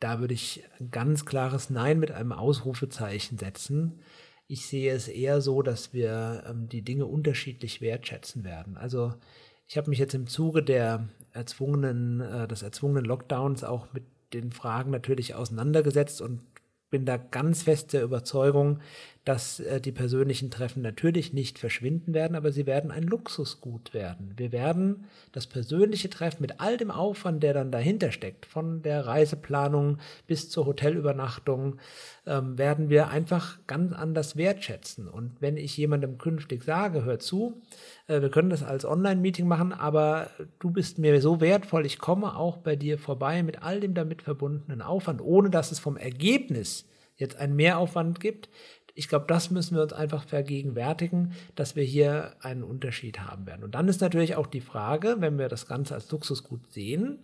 Da 0.00 0.20
würde 0.20 0.32
ich 0.32 0.64
ein 0.80 0.90
ganz 0.90 1.26
klares 1.26 1.68
Nein 1.68 1.98
mit 1.98 2.10
einem 2.10 2.32
Ausrufezeichen 2.32 3.36
setzen. 3.36 4.00
Ich 4.46 4.66
sehe 4.66 4.92
es 4.92 5.08
eher 5.08 5.42
so, 5.42 5.60
dass 5.60 5.92
wir 5.92 6.44
ähm, 6.48 6.68
die 6.68 6.82
Dinge 6.82 7.04
unterschiedlich 7.04 7.82
wertschätzen 7.82 8.44
werden. 8.44 8.78
Also 8.78 9.12
ich 9.66 9.76
habe 9.76 9.90
mich 9.90 9.98
jetzt 9.98 10.14
im 10.14 10.26
Zuge 10.26 10.62
der 10.62 11.08
erzwungenen, 11.34 12.20
äh, 12.20 12.48
des 12.48 12.62
erzwungenen 12.62 13.04
Lockdowns 13.04 13.64
auch 13.64 13.92
mit 13.92 14.04
den 14.32 14.52
Fragen 14.52 14.90
natürlich 14.90 15.34
auseinandergesetzt 15.34 16.22
und 16.22 16.40
bin 16.90 17.04
da 17.04 17.16
ganz 17.16 17.62
fest 17.62 17.92
der 17.92 18.02
Überzeugung, 18.02 18.80
dass 19.24 19.58
äh, 19.60 19.80
die 19.80 19.92
persönlichen 19.92 20.50
Treffen 20.50 20.82
natürlich 20.82 21.32
nicht 21.32 21.58
verschwinden 21.58 22.12
werden, 22.12 22.36
aber 22.36 22.52
sie 22.52 22.66
werden 22.66 22.90
ein 22.90 23.04
Luxusgut 23.04 23.94
werden. 23.94 24.34
Wir 24.36 24.52
werden 24.52 25.04
das 25.32 25.46
persönliche 25.46 26.10
Treffen 26.10 26.42
mit 26.42 26.60
all 26.60 26.76
dem 26.76 26.90
Aufwand, 26.90 27.42
der 27.42 27.54
dann 27.54 27.72
dahinter 27.72 28.12
steckt, 28.12 28.44
von 28.44 28.82
der 28.82 29.06
Reiseplanung 29.06 29.98
bis 30.26 30.50
zur 30.50 30.66
Hotelübernachtung, 30.66 31.78
ähm, 32.26 32.58
werden 32.58 32.90
wir 32.90 33.08
einfach 33.08 33.58
ganz 33.66 33.92
anders 33.92 34.36
wertschätzen. 34.36 35.08
Und 35.08 35.40
wenn 35.40 35.56
ich 35.56 35.76
jemandem 35.76 36.18
künftig 36.18 36.62
sage, 36.62 37.04
hör 37.04 37.18
zu, 37.18 37.62
äh, 38.08 38.20
wir 38.20 38.30
können 38.30 38.50
das 38.50 38.62
als 38.62 38.84
Online-Meeting 38.84 39.48
machen, 39.48 39.72
aber 39.72 40.28
du 40.58 40.70
bist 40.70 40.98
mir 40.98 41.18
so 41.22 41.40
wertvoll, 41.40 41.86
ich 41.86 41.98
komme 41.98 42.36
auch 42.36 42.58
bei 42.58 42.76
dir 42.76 42.98
vorbei 42.98 43.42
mit 43.42 43.62
all 43.62 43.80
dem 43.80 43.94
damit 43.94 44.20
verbundenen 44.20 44.82
Aufwand, 44.82 45.22
ohne 45.22 45.48
dass 45.48 45.72
es 45.72 45.78
vom 45.78 45.96
Ergebnis 45.96 46.86
jetzt 47.16 47.36
einen 47.36 47.56
Mehraufwand 47.56 48.20
gibt, 48.20 48.48
ich 48.94 49.08
glaube, 49.08 49.26
das 49.28 49.50
müssen 49.50 49.76
wir 49.76 49.82
uns 49.82 49.92
einfach 49.92 50.24
vergegenwärtigen, 50.24 51.32
dass 51.56 51.76
wir 51.76 51.82
hier 51.82 52.36
einen 52.40 52.62
Unterschied 52.62 53.20
haben 53.20 53.46
werden. 53.46 53.64
Und 53.64 53.74
dann 53.74 53.88
ist 53.88 54.00
natürlich 54.00 54.36
auch 54.36 54.46
die 54.46 54.60
Frage, 54.60 55.16
wenn 55.18 55.38
wir 55.38 55.48
das 55.48 55.66
Ganze 55.66 55.94
als 55.94 56.10
Luxusgut 56.10 56.72
sehen, 56.72 57.18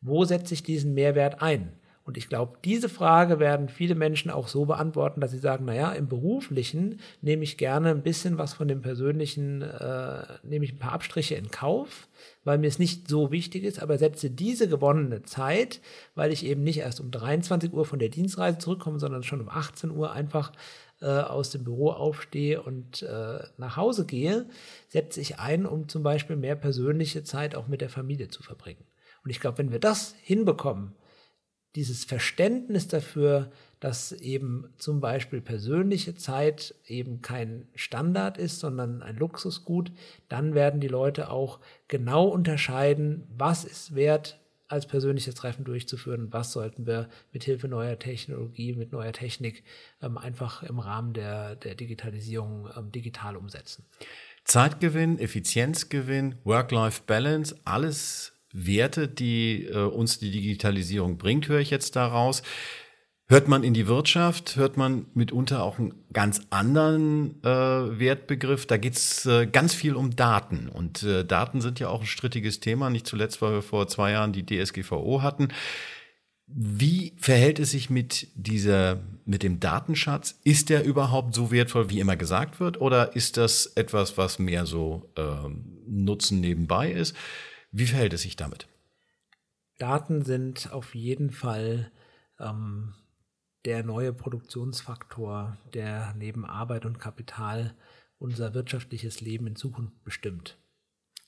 wo 0.00 0.24
setze 0.24 0.54
ich 0.54 0.62
diesen 0.62 0.94
Mehrwert 0.94 1.42
ein? 1.42 1.79
Und 2.10 2.16
ich 2.16 2.28
glaube, 2.28 2.58
diese 2.64 2.88
Frage 2.88 3.38
werden 3.38 3.68
viele 3.68 3.94
Menschen 3.94 4.32
auch 4.32 4.48
so 4.48 4.64
beantworten, 4.64 5.20
dass 5.20 5.30
sie 5.30 5.38
sagen, 5.38 5.64
naja, 5.64 5.92
im 5.92 6.08
beruflichen 6.08 6.98
nehme 7.22 7.44
ich 7.44 7.56
gerne 7.56 7.90
ein 7.90 8.02
bisschen 8.02 8.36
was 8.36 8.52
von 8.52 8.66
dem 8.66 8.82
persönlichen, 8.82 9.62
äh, 9.62 10.24
nehme 10.42 10.64
ich 10.64 10.72
ein 10.72 10.80
paar 10.80 10.90
Abstriche 10.90 11.36
in 11.36 11.52
Kauf, 11.52 12.08
weil 12.42 12.58
mir 12.58 12.66
es 12.66 12.80
nicht 12.80 13.06
so 13.06 13.30
wichtig 13.30 13.62
ist, 13.62 13.80
aber 13.80 13.96
setze 13.96 14.28
diese 14.28 14.68
gewonnene 14.68 15.22
Zeit, 15.22 15.80
weil 16.16 16.32
ich 16.32 16.44
eben 16.44 16.64
nicht 16.64 16.78
erst 16.78 17.00
um 17.00 17.12
23 17.12 17.72
Uhr 17.72 17.84
von 17.84 18.00
der 18.00 18.08
Dienstreise 18.08 18.58
zurückkomme, 18.58 18.98
sondern 18.98 19.22
schon 19.22 19.40
um 19.40 19.48
18 19.48 19.92
Uhr 19.92 20.10
einfach 20.10 20.50
äh, 21.00 21.06
aus 21.06 21.50
dem 21.50 21.62
Büro 21.62 21.92
aufstehe 21.92 22.60
und 22.60 23.02
äh, 23.02 23.38
nach 23.56 23.76
Hause 23.76 24.04
gehe, 24.04 24.46
setze 24.88 25.20
ich 25.20 25.38
ein, 25.38 25.64
um 25.64 25.88
zum 25.88 26.02
Beispiel 26.02 26.34
mehr 26.34 26.56
persönliche 26.56 27.22
Zeit 27.22 27.54
auch 27.54 27.68
mit 27.68 27.80
der 27.80 27.88
Familie 27.88 28.26
zu 28.26 28.42
verbringen. 28.42 28.84
Und 29.22 29.30
ich 29.30 29.38
glaube, 29.38 29.58
wenn 29.58 29.70
wir 29.70 29.78
das 29.78 30.16
hinbekommen, 30.22 30.96
dieses 31.76 32.04
Verständnis 32.04 32.88
dafür, 32.88 33.50
dass 33.78 34.12
eben 34.12 34.68
zum 34.76 35.00
Beispiel 35.00 35.40
persönliche 35.40 36.14
Zeit 36.14 36.74
eben 36.86 37.22
kein 37.22 37.66
Standard 37.74 38.36
ist, 38.36 38.60
sondern 38.60 39.02
ein 39.02 39.16
Luxusgut, 39.16 39.90
dann 40.28 40.54
werden 40.54 40.80
die 40.80 40.88
Leute 40.88 41.30
auch 41.30 41.60
genau 41.88 42.26
unterscheiden, 42.26 43.26
was 43.36 43.64
ist 43.64 43.94
wert, 43.94 44.38
als 44.70 44.86
persönliches 44.86 45.34
Treffen 45.34 45.64
durchzuführen 45.64 46.26
und 46.26 46.32
was 46.32 46.52
sollten 46.52 46.86
wir 46.86 47.08
mit 47.32 47.42
Hilfe 47.42 47.66
neuer 47.66 47.98
Technologie, 47.98 48.74
mit 48.74 48.92
neuer 48.92 49.12
Technik 49.12 49.64
ähm, 50.00 50.16
einfach 50.16 50.62
im 50.62 50.78
Rahmen 50.78 51.12
der, 51.12 51.56
der 51.56 51.74
Digitalisierung 51.74 52.68
ähm, 52.76 52.92
digital 52.92 53.36
umsetzen. 53.36 53.84
Zeitgewinn, 54.44 55.18
Effizienzgewinn, 55.18 56.36
Work-Life-Balance, 56.44 57.56
alles 57.64 58.32
Werte, 58.52 59.08
die 59.08 59.66
äh, 59.66 59.76
uns 59.76 60.18
die 60.18 60.30
Digitalisierung 60.30 61.18
bringt, 61.18 61.48
höre 61.48 61.60
ich 61.60 61.70
jetzt 61.70 61.96
daraus. 61.96 62.42
Hört 63.30 63.46
man 63.46 63.62
in 63.62 63.74
die 63.74 63.86
Wirtschaft, 63.86 64.56
hört 64.56 64.76
man 64.76 65.06
mitunter 65.14 65.62
auch 65.62 65.78
einen 65.78 65.94
ganz 66.12 66.40
anderen 66.50 67.40
äh, 67.44 67.48
Wertbegriff. 67.48 68.66
Da 68.66 68.76
geht's 68.76 69.24
äh, 69.24 69.46
ganz 69.46 69.72
viel 69.72 69.94
um 69.94 70.16
Daten. 70.16 70.68
Und 70.68 71.04
äh, 71.04 71.24
Daten 71.24 71.60
sind 71.60 71.78
ja 71.78 71.90
auch 71.90 72.00
ein 72.00 72.08
strittiges 72.08 72.58
Thema, 72.58 72.90
nicht 72.90 73.06
zuletzt, 73.06 73.40
weil 73.40 73.52
wir 73.52 73.62
vor 73.62 73.86
zwei 73.86 74.10
Jahren 74.10 74.32
die 74.32 74.44
DSGVO 74.44 75.22
hatten. 75.22 75.50
Wie 76.48 77.12
verhält 77.18 77.60
es 77.60 77.70
sich 77.70 77.88
mit 77.88 78.26
dieser, 78.34 78.98
mit 79.24 79.44
dem 79.44 79.60
Datenschatz? 79.60 80.40
Ist 80.42 80.68
der 80.68 80.84
überhaupt 80.84 81.32
so 81.32 81.52
wertvoll, 81.52 81.88
wie 81.88 82.00
immer 82.00 82.16
gesagt 82.16 82.58
wird? 82.58 82.80
Oder 82.80 83.14
ist 83.14 83.36
das 83.36 83.66
etwas, 83.76 84.18
was 84.18 84.40
mehr 84.40 84.66
so 84.66 85.08
ähm, 85.16 85.78
Nutzen 85.86 86.40
nebenbei 86.40 86.90
ist? 86.90 87.14
Wie 87.72 87.86
verhält 87.86 88.12
es 88.12 88.22
sich 88.22 88.36
damit? 88.36 88.68
Daten 89.78 90.24
sind 90.24 90.72
auf 90.72 90.94
jeden 90.94 91.30
Fall 91.30 91.90
ähm, 92.38 92.94
der 93.64 93.82
neue 93.82 94.12
Produktionsfaktor, 94.12 95.56
der 95.72 96.14
neben 96.14 96.44
Arbeit 96.44 96.84
und 96.84 96.98
Kapital 96.98 97.74
unser 98.18 98.54
wirtschaftliches 98.54 99.20
Leben 99.20 99.46
in 99.46 99.56
Zukunft 99.56 100.04
bestimmt. 100.04 100.59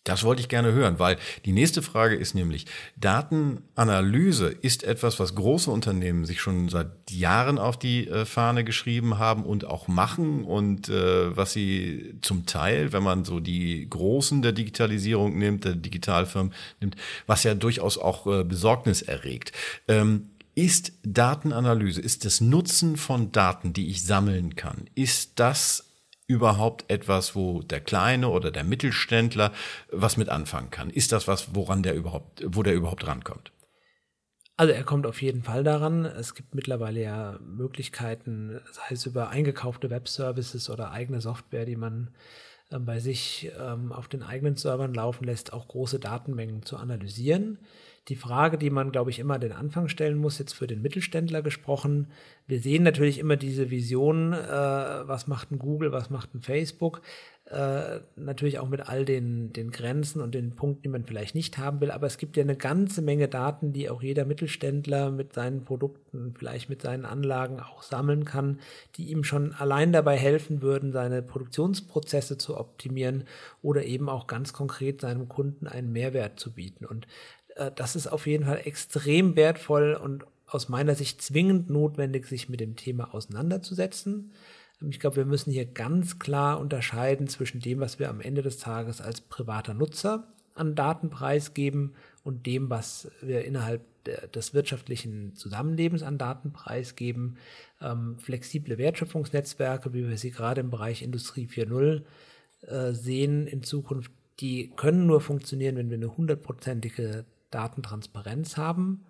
Das 0.05 0.25
wollte 0.25 0.41
ich 0.43 0.49
gerne 0.49 0.73
hören, 0.73 0.99
weil 0.99 1.17
die 1.45 1.53
nächste 1.53 1.81
Frage 1.81 2.17
ist 2.17 2.35
nämlich, 2.35 2.67
Datenanalyse 2.97 4.49
ist 4.49 4.83
etwas, 4.83 5.21
was 5.21 5.37
große 5.37 5.71
Unternehmen 5.71 6.25
sich 6.25 6.41
schon 6.41 6.69
seit 6.69 6.89
Jahren 7.11 7.59
auf 7.59 7.79
die 7.79 8.09
äh, 8.09 8.25
Fahne 8.25 8.65
geschrieben 8.65 9.19
haben 9.19 9.45
und 9.45 9.65
auch 9.65 9.87
machen 9.87 10.45
und 10.45 10.89
äh, 10.89 11.37
was 11.37 11.53
sie 11.53 12.15
zum 12.21 12.47
Teil, 12.47 12.93
wenn 12.93 13.05
man 13.05 13.25
so 13.25 13.39
die 13.39 13.89
Großen 13.89 14.43
der 14.43 14.53
Digitalisierung 14.53 15.39
nimmt, 15.39 15.65
der 15.65 15.77
Digitalfirmen 15.77 16.53
nimmt, 16.81 16.97
was 17.29 17.45
ja 17.45 17.55
durchaus 17.55 17.97
auch 17.97 18.27
äh, 18.27 18.43
Besorgnis 18.43 19.03
erregt. 19.03 19.53
Ähm, 19.87 20.31
ist 20.55 20.93
Datenanalyse, 21.03 22.01
ist 22.01 22.25
das 22.25 22.41
Nutzen 22.41 22.97
von 22.97 23.33
Daten, 23.33 23.73
die 23.73 23.89
ich 23.89 24.05
sammeln 24.05 24.57
kann, 24.57 24.89
ist 24.95 25.33
das 25.37 25.92
überhaupt 26.33 26.91
etwas, 26.91 27.37
wo 27.37 27.61
der 27.63 27.81
Kleine 27.81 28.29
oder 28.29 28.51
der 28.51 28.65
Mittelständler 28.65 29.53
was 29.91 30.17
mit 30.17 30.31
anfangen 30.31 30.71
kann? 30.71 30.89
Ist 30.89 31.13
das 31.13 31.29
was, 31.29 31.55
woran 31.55 31.83
der 31.83 31.95
überhaupt, 31.95 32.43
wo 32.47 32.63
der 32.63 32.75
überhaupt 32.75 33.07
rankommt? 33.07 33.53
Also 34.57 34.73
er 34.73 34.85
kommt 34.85 35.07
auf 35.07 35.21
jeden 35.21 35.43
Fall 35.43 35.65
daran. 35.65 36.05
Es 36.05 36.35
gibt 36.35 36.55
mittlerweile 36.55 37.03
ja 37.03 37.39
Möglichkeiten, 37.41 38.61
sei 38.71 38.95
es 38.95 39.07
über 39.07 39.29
eingekaufte 39.29 39.91
Webservices 39.91 40.71
oder 40.71 40.91
eigene 40.93 41.21
Software, 41.21 41.67
die 41.67 41.77
man 41.77 42.11
bei 42.81 42.99
sich 43.01 43.51
ähm, 43.61 43.93
auf 43.93 44.09
den 44.09 44.23
eigenen 44.23 44.57
Servern 44.57 44.95
laufen 44.95 45.25
lässt, 45.25 45.53
auch 45.53 45.69
große 45.69 45.99
Datenmengen 45.99 46.63
zu 46.63 46.77
analysieren. 46.77 47.59
Die 48.09 48.17
Frage, 48.17 48.59
die 48.59 48.71
man, 48.71 48.91
glaube 48.91 49.11
ich, 49.11 49.21
immer 49.21 49.39
den 49.39 49.53
Anfang 49.53 49.89
stellen 49.89 50.19
muss, 50.19 50.39
jetzt 50.39 50.55
für 50.55 50.67
den 50.67 50.83
Mittelständler 50.83 51.41
gesprochen, 51.41 52.09
wir 52.49 52.61
sehen 52.61 52.83
natürlich 52.83 53.19
immer 53.19 53.37
diese 53.37 53.71
Vision, 53.71 54.33
äh, 54.33 54.39
was 54.39 55.29
macht 55.29 55.53
ein 55.53 55.59
Google, 55.59 55.93
was 55.93 56.11
macht 56.11 56.35
ein 56.35 56.43
Facebook, 56.43 57.01
äh, 57.53 58.01
natürlich 58.17 58.59
auch 58.59 58.69
mit 58.69 58.89
all 58.89 59.05
den, 59.05 59.53
den 59.53 59.71
Grenzen 59.71 60.23
und 60.23 60.35
den 60.35 60.57
Punkten, 60.57 60.83
die 60.85 60.89
man 60.89 61.05
vielleicht 61.05 61.35
nicht 61.35 61.59
haben 61.59 61.81
will, 61.81 61.91
aber 61.91 62.07
es 62.07 62.17
gibt 62.17 62.37
ja 62.39 62.43
eine 62.43 62.57
ganze 62.57 63.03
Menge 63.03 63.29
Daten, 63.29 63.73
die 63.75 63.91
auch 63.91 64.03
jeder 64.03 64.25
Mittelständler 64.25 65.11
mit 65.11 65.35
seinen 65.35 65.65
Produkten, 65.65 66.35
vielleicht 66.39 66.71
mit 66.71 66.81
seinen 66.81 67.05
Anlagen 67.05 67.61
auch 67.61 67.83
sammeln 67.83 68.25
kann, 68.25 68.59
die 68.97 69.11
ihm 69.11 69.23
schon 69.23 69.53
allein 69.53 69.93
dabei 69.93 70.17
helfen 70.17 70.63
würden, 70.63 70.93
seine 70.93 71.21
Produktionsprozesse 71.21 72.39
zu 72.39 72.57
optimieren 72.57 73.25
oder 73.61 73.85
eben 73.85 74.09
auch 74.09 74.27
ganz 74.27 74.55
konkret 74.55 75.03
seinem 75.03 75.29
Kunden 75.29 75.67
einen 75.67 75.93
Mehrwert 75.93 76.41
zu 76.41 76.53
bieten. 76.53 76.87
Und 76.87 77.07
äh, 77.57 77.71
das 77.75 77.97
ist 77.97 78.07
auf 78.07 78.27
jeden 78.27 78.47
Fall 78.47 78.63
extrem 78.65 79.37
wertvoll 79.37 79.95
und 79.95 80.25
aus 80.47 80.71
meiner 80.71 80.95
Sicht 80.95 81.21
zwingend 81.21 81.69
notwendig, 81.69 82.27
sich 82.27 82.49
mit 82.49 82.61
dem 82.61 82.77
Thema 82.77 83.15
auseinanderzusetzen. 83.15 84.33
Ähm, 84.83 84.91
ich 84.91 85.01
glaube, 85.01 85.17
wir 85.17 85.25
müssen 85.25 85.53
hier 85.53 85.67
ganz 85.67 86.19
klar 86.19 86.61
unterscheiden 86.61 87.29
zwischen 87.29 87.61
dem, 87.61 87.81
was 87.81 87.99
wir 87.99 88.11
am 88.11 88.21
Ende 88.21 88.43
des 88.43 88.59
Tages 88.59 89.01
als 89.01 89.21
privater 89.21 89.75
Nutzer 89.75 90.29
an 90.55 90.75
Daten 90.75 91.09
preisgeben 91.09 91.95
und 92.25 92.47
dem, 92.47 92.69
was 92.69 93.11
wir 93.23 93.45
innerhalb 93.45 93.83
des 94.33 94.53
wirtschaftlichen 94.53 95.35
Zusammenlebens 95.35 96.03
an 96.03 96.19
Daten 96.19 96.53
preisgeben. 96.53 97.39
Ähm, 97.81 98.19
flexible 98.19 98.77
Wertschöpfungsnetzwerke, 98.77 99.95
wie 99.95 100.09
wir 100.09 100.19
sie 100.19 100.31
gerade 100.31 100.61
im 100.61 100.71
Bereich 100.71 101.03
Industrie 101.03 101.47
4.0 101.47 102.03
äh, 102.67 102.93
sehen 102.93 103.47
in 103.47 103.63
Zukunft, 103.63 104.11
die 104.41 104.73
können 104.77 105.07
nur 105.07 105.21
funktionieren, 105.21 105.77
wenn 105.77 105.91
wir 105.91 105.97
eine 105.97 106.17
hundertprozentige 106.17 107.25
Datentransparenz 107.51 108.57
haben. 108.57 109.05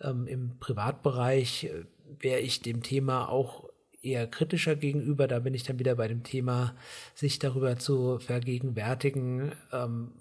Ähm, 0.00 0.26
Im 0.26 0.58
Privatbereich 0.58 1.64
äh, 1.64 1.84
wäre 2.20 2.40
ich 2.40 2.60
dem 2.60 2.82
Thema 2.82 3.28
auch 3.28 3.67
eher 4.02 4.26
kritischer 4.26 4.76
gegenüber. 4.76 5.28
Da 5.28 5.40
bin 5.40 5.54
ich 5.54 5.62
dann 5.62 5.78
wieder 5.78 5.94
bei 5.96 6.08
dem 6.08 6.22
Thema, 6.22 6.74
sich 7.14 7.38
darüber 7.38 7.78
zu 7.78 8.18
vergegenwärtigen, 8.18 9.52
ähm, 9.72 10.12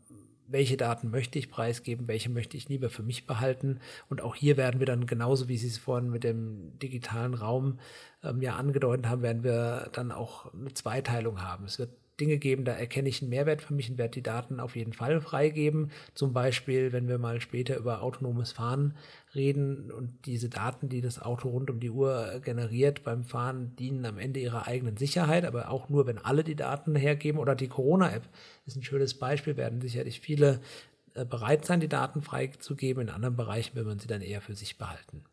welche 0.48 0.78
Daten 0.78 1.12
möchte 1.12 1.38
ich 1.40 1.50
preisgeben, 1.50 2.08
welche 2.08 2.30
möchte 2.30 2.56
ich 2.58 2.70
lieber 2.70 2.90
für 2.90 3.04
mich 3.04 3.28
behalten. 3.28 3.80
Und 4.10 4.22
auch 4.22 4.36
hier 4.36 4.58
werden 4.58 4.80
wir 4.80 4.88
dann 4.88 5.06
genauso, 5.06 5.50
wie 5.50 5.58
Sie 5.58 5.68
es 5.68 5.78
vorhin 5.78 6.10
mit 6.10 6.24
dem 6.24 6.78
digitalen 6.80 7.34
Raum 7.34 7.80
ähm, 8.24 8.42
ja 8.42 8.56
angedeutet 8.56 9.08
haben, 9.08 9.22
werden 9.22 9.44
wir 9.44 9.90
dann 9.94 10.12
auch 10.12 10.54
eine 10.54 10.74
Zweiteilung 10.74 11.42
haben. 11.42 11.66
Es 11.66 11.80
wird 11.80 11.90
Dinge 12.20 12.38
geben, 12.38 12.66
da 12.66 12.74
erkenne 12.74 13.10
ich 13.10 13.22
einen 13.22 13.30
Mehrwert 13.30 13.62
für 13.62 13.74
mich 13.74 13.90
und 13.90 13.98
werde 13.98 14.12
die 14.12 14.24
Daten 14.24 14.60
auf 14.60 14.76
jeden 14.76 14.94
Fall 14.94 15.22
freigeben. 15.22 15.92
Zum 16.14 16.34
Beispiel, 16.34 16.92
wenn 16.92 17.08
wir 17.08 17.18
mal 17.18 17.42
später 17.42 17.78
über 17.78 18.02
autonomes 18.02 18.52
Fahren 18.52 18.96
reden 19.36 19.92
und 19.92 20.26
diese 20.26 20.50
Daten, 20.50 20.90
die 20.90 21.02
das 21.02 21.22
Auto 21.22 21.50
rund 21.50 21.70
um 21.70 21.80
die 21.80 21.92
Uhr 21.92 22.42
generiert 22.44 23.04
beim 23.04 23.24
Fahren, 23.24 23.76
dienen 23.76 24.06
am 24.06 24.18
Ende 24.18 24.40
ihrer 24.40 24.68
eigenen 24.68 24.98
Sicherheit, 24.98 25.46
aber 25.46 25.70
auch 25.70 25.90
nur, 25.90 26.08
wenn 26.08 26.18
alle 26.18 26.44
die 26.44 26.56
Daten 26.56 26.96
hergeben 26.96 27.40
oder 27.40 27.56
die 27.56 27.68
Corona-App 27.68 28.28
ist 28.66 28.76
ein 28.76 28.84
schönes 28.84 29.14
Beispiel, 29.14 29.58
werden 29.58 29.82
sicherlich 29.82 30.20
viele 30.20 30.60
äh, 31.14 31.26
bereit 31.26 31.66
sein, 31.66 31.80
die 31.80 31.88
Daten 31.88 32.22
freizugeben. 32.22 33.04
In 33.04 33.10
anderen 33.10 33.36
Bereichen 33.36 33.76
will 33.76 33.84
man 33.84 34.00
sie 34.00 34.08
dann 34.08 34.22
eher 34.22 34.42
für 34.42 34.56
sich 34.56 34.78
behalten. 34.78 35.24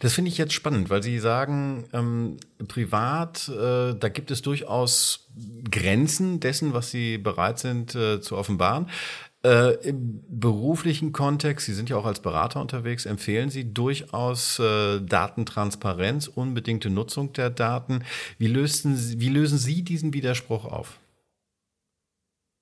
Das 0.00 0.14
finde 0.14 0.30
ich 0.30 0.38
jetzt 0.38 0.52
spannend, 0.52 0.90
weil 0.90 1.02
Sie 1.02 1.18
sagen, 1.18 1.88
ähm, 1.92 2.36
privat, 2.66 3.48
äh, 3.48 3.94
da 3.94 4.08
gibt 4.08 4.30
es 4.30 4.42
durchaus 4.42 5.28
Grenzen 5.70 6.40
dessen, 6.40 6.72
was 6.72 6.90
Sie 6.90 7.18
bereit 7.18 7.58
sind 7.58 7.94
äh, 7.94 8.20
zu 8.20 8.36
offenbaren. 8.36 8.88
Äh, 9.42 9.74
Im 9.88 10.22
beruflichen 10.28 11.12
Kontext, 11.12 11.66
Sie 11.66 11.72
sind 11.72 11.88
ja 11.88 11.96
auch 11.96 12.04
als 12.04 12.20
Berater 12.20 12.60
unterwegs, 12.60 13.06
empfehlen 13.06 13.48
Sie 13.48 13.72
durchaus 13.72 14.58
äh, 14.58 15.00
Datentransparenz, 15.00 16.28
unbedingte 16.28 16.90
Nutzung 16.90 17.32
der 17.32 17.48
Daten. 17.48 18.04
Wie, 18.38 18.48
lösten 18.48 18.96
Sie, 18.96 19.18
wie 19.20 19.30
lösen 19.30 19.56
Sie 19.56 19.82
diesen 19.82 20.12
Widerspruch 20.12 20.66
auf? 20.66 20.98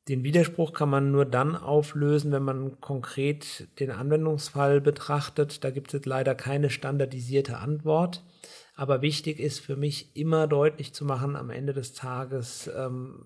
Den 0.08 0.24
Widerspruch 0.24 0.72
kann 0.72 0.88
man 0.88 1.10
nur 1.10 1.26
dann 1.26 1.54
auflösen, 1.54 2.32
wenn 2.32 2.42
man 2.42 2.80
konkret 2.80 3.68
den 3.78 3.90
Anwendungsfall 3.90 4.80
betrachtet. 4.80 5.64
Da 5.64 5.70
gibt 5.70 5.92
es 5.92 6.06
leider 6.06 6.34
keine 6.34 6.70
standardisierte 6.70 7.58
Antwort. 7.58 8.24
Aber 8.74 9.02
wichtig 9.02 9.40
ist 9.40 9.60
für 9.60 9.76
mich 9.76 10.16
immer 10.16 10.46
deutlich 10.46 10.94
zu 10.94 11.04
machen, 11.04 11.36
am 11.36 11.50
Ende 11.50 11.74
des 11.74 11.94
Tages 11.94 12.70
ähm, 12.74 13.24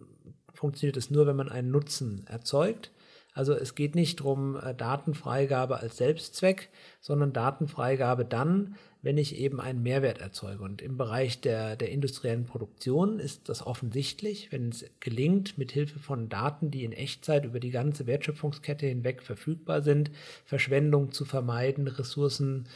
funktioniert 0.55 0.97
es 0.97 1.11
nur, 1.11 1.27
wenn 1.27 1.37
man 1.37 1.49
einen 1.49 1.71
Nutzen 1.71 2.25
erzeugt. 2.27 2.92
Also 3.35 3.55
es 3.55 3.75
geht 3.75 3.95
nicht 3.95 4.21
darum, 4.21 4.57
äh, 4.57 4.75
Datenfreigabe 4.75 5.79
als 5.79 5.97
Selbstzweck, 5.97 6.69
sondern 7.01 7.33
Datenfreigabe 7.33 8.25
dann, 8.25 8.77
wenn 9.01 9.19
ich 9.19 9.37
eben 9.37 9.61
einen 9.61 9.83
Mehrwert 9.83 10.21
erzeuge. 10.21 10.63
Und 10.63 10.83
im 10.83 10.97
Bereich 10.97 11.41
der, 11.41 11.77
der 11.77 11.91
industriellen 11.91 12.45
Produktion 12.45 13.19
ist 13.19 13.49
das 13.49 13.67
offensichtlich, 13.67 14.53
wenn 14.53 14.69
es 14.69 14.85
gelingt, 15.01 15.57
mit 15.57 15.73
Hilfe 15.73 15.99
von 15.99 16.29
Daten, 16.29 16.71
die 16.71 16.85
in 16.85 16.93
Echtzeit 16.93 17.45
über 17.45 17.59
die 17.59 17.71
ganze 17.71 18.07
Wertschöpfungskette 18.07 18.87
hinweg 18.87 19.23
verfügbar 19.23 19.83
sind, 19.83 20.11
Verschwendung 20.45 21.11
zu 21.11 21.25
vermeiden, 21.25 21.89
Ressourcen 21.89 22.69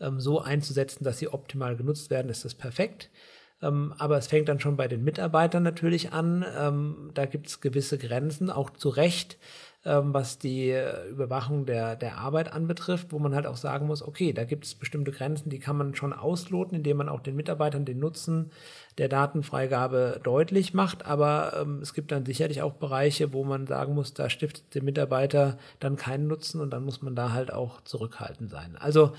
ähm, 0.00 0.20
so 0.20 0.40
einzusetzen, 0.40 1.04
dass 1.04 1.18
sie 1.18 1.28
optimal 1.28 1.76
genutzt 1.76 2.10
werden, 2.10 2.28
ist 2.28 2.44
das 2.44 2.54
perfekt. 2.54 3.10
Ähm, 3.62 3.94
aber 3.98 4.16
es 4.16 4.28
fängt 4.28 4.48
dann 4.48 4.60
schon 4.60 4.76
bei 4.76 4.88
den 4.88 5.04
Mitarbeitern 5.04 5.62
natürlich 5.62 6.12
an. 6.12 6.44
Ähm, 6.56 7.10
da 7.14 7.26
gibt 7.26 7.48
es 7.48 7.60
gewisse 7.60 7.98
Grenzen, 7.98 8.50
auch 8.50 8.70
zu 8.70 8.88
Recht 8.88 9.38
was 9.84 10.38
die 10.38 10.70
äh, 10.70 11.08
Überwachung 11.08 11.66
der, 11.66 11.94
der 11.96 12.16
Arbeit 12.16 12.52
anbetrifft, 12.52 13.12
wo 13.12 13.18
man 13.18 13.34
halt 13.34 13.46
auch 13.46 13.56
sagen 13.56 13.86
muss, 13.86 14.02
okay, 14.02 14.32
da 14.32 14.44
gibt 14.44 14.64
es 14.64 14.74
bestimmte 14.74 15.12
Grenzen, 15.12 15.50
die 15.50 15.58
kann 15.58 15.76
man 15.76 15.94
schon 15.94 16.14
ausloten, 16.14 16.76
indem 16.76 16.96
man 16.96 17.10
auch 17.10 17.20
den 17.20 17.36
Mitarbeitern 17.36 17.84
den 17.84 17.98
Nutzen 17.98 18.50
der 18.96 19.08
Datenfreigabe 19.08 20.20
deutlich 20.22 20.72
macht. 20.72 21.04
Aber 21.04 21.52
ähm, 21.60 21.80
es 21.82 21.92
gibt 21.92 22.12
dann 22.12 22.24
sicherlich 22.24 22.62
auch 22.62 22.72
Bereiche, 22.74 23.34
wo 23.34 23.44
man 23.44 23.66
sagen 23.66 23.94
muss, 23.94 24.14
da 24.14 24.30
stiftet 24.30 24.74
der 24.74 24.82
Mitarbeiter 24.82 25.58
dann 25.80 25.96
keinen 25.96 26.26
Nutzen 26.28 26.60
und 26.60 26.70
dann 26.70 26.84
muss 26.84 27.02
man 27.02 27.14
da 27.14 27.32
halt 27.32 27.52
auch 27.52 27.82
zurückhaltend 27.82 28.50
sein. 28.50 28.76
Also 28.78 29.12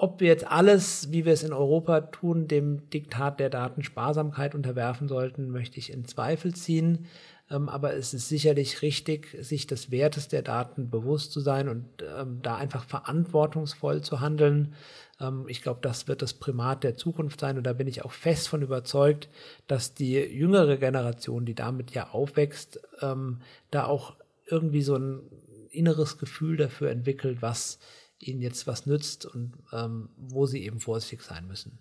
ob 0.00 0.20
wir 0.20 0.28
jetzt 0.28 0.46
alles, 0.46 1.12
wie 1.12 1.26
wir 1.26 1.34
es 1.34 1.42
in 1.42 1.52
Europa 1.52 2.00
tun, 2.00 2.48
dem 2.48 2.88
Diktat 2.88 3.38
der 3.38 3.50
Datensparsamkeit 3.50 4.54
unterwerfen 4.54 5.08
sollten, 5.08 5.50
möchte 5.50 5.78
ich 5.78 5.92
in 5.92 6.06
Zweifel 6.06 6.54
ziehen. 6.54 7.06
Ähm, 7.50 7.68
aber 7.68 7.94
es 7.94 8.14
ist 8.14 8.28
sicherlich 8.28 8.82
richtig, 8.82 9.36
sich 9.40 9.66
des 9.66 9.90
Wertes 9.90 10.28
der 10.28 10.42
Daten 10.42 10.88
bewusst 10.88 11.32
zu 11.32 11.40
sein 11.40 11.68
und 11.68 11.86
ähm, 12.16 12.40
da 12.42 12.56
einfach 12.56 12.84
verantwortungsvoll 12.84 14.02
zu 14.02 14.20
handeln. 14.20 14.74
Ähm, 15.20 15.46
ich 15.48 15.62
glaube, 15.62 15.80
das 15.82 16.06
wird 16.06 16.22
das 16.22 16.34
Primat 16.34 16.84
der 16.84 16.96
Zukunft 16.96 17.40
sein 17.40 17.58
und 17.58 17.64
da 17.64 17.72
bin 17.72 17.88
ich 17.88 18.04
auch 18.04 18.12
fest 18.12 18.48
von 18.48 18.62
überzeugt, 18.62 19.28
dass 19.66 19.94
die 19.94 20.14
jüngere 20.14 20.76
Generation, 20.76 21.44
die 21.44 21.54
damit 21.54 21.90
ja 21.90 22.10
aufwächst, 22.10 22.80
ähm, 23.00 23.40
da 23.70 23.86
auch 23.86 24.16
irgendwie 24.46 24.82
so 24.82 24.96
ein 24.96 25.20
inneres 25.70 26.18
Gefühl 26.18 26.56
dafür 26.56 26.90
entwickelt, 26.90 27.42
was 27.42 27.78
ihnen 28.18 28.40
jetzt 28.40 28.66
was 28.66 28.86
nützt 28.86 29.26
und 29.26 29.54
ähm, 29.72 30.10
wo 30.16 30.46
sie 30.46 30.64
eben 30.64 30.80
vorsichtig 30.80 31.22
sein 31.22 31.46
müssen. 31.46 31.78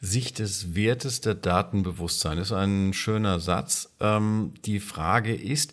Sicht 0.00 0.38
des 0.38 0.74
Wertes 0.74 1.20
der 1.20 1.34
Datenbewusstsein 1.34 2.38
ist 2.38 2.52
ein 2.52 2.92
schöner 2.92 3.40
Satz. 3.40 3.94
Ähm, 4.00 4.52
die 4.64 4.80
Frage 4.80 5.34
ist, 5.34 5.72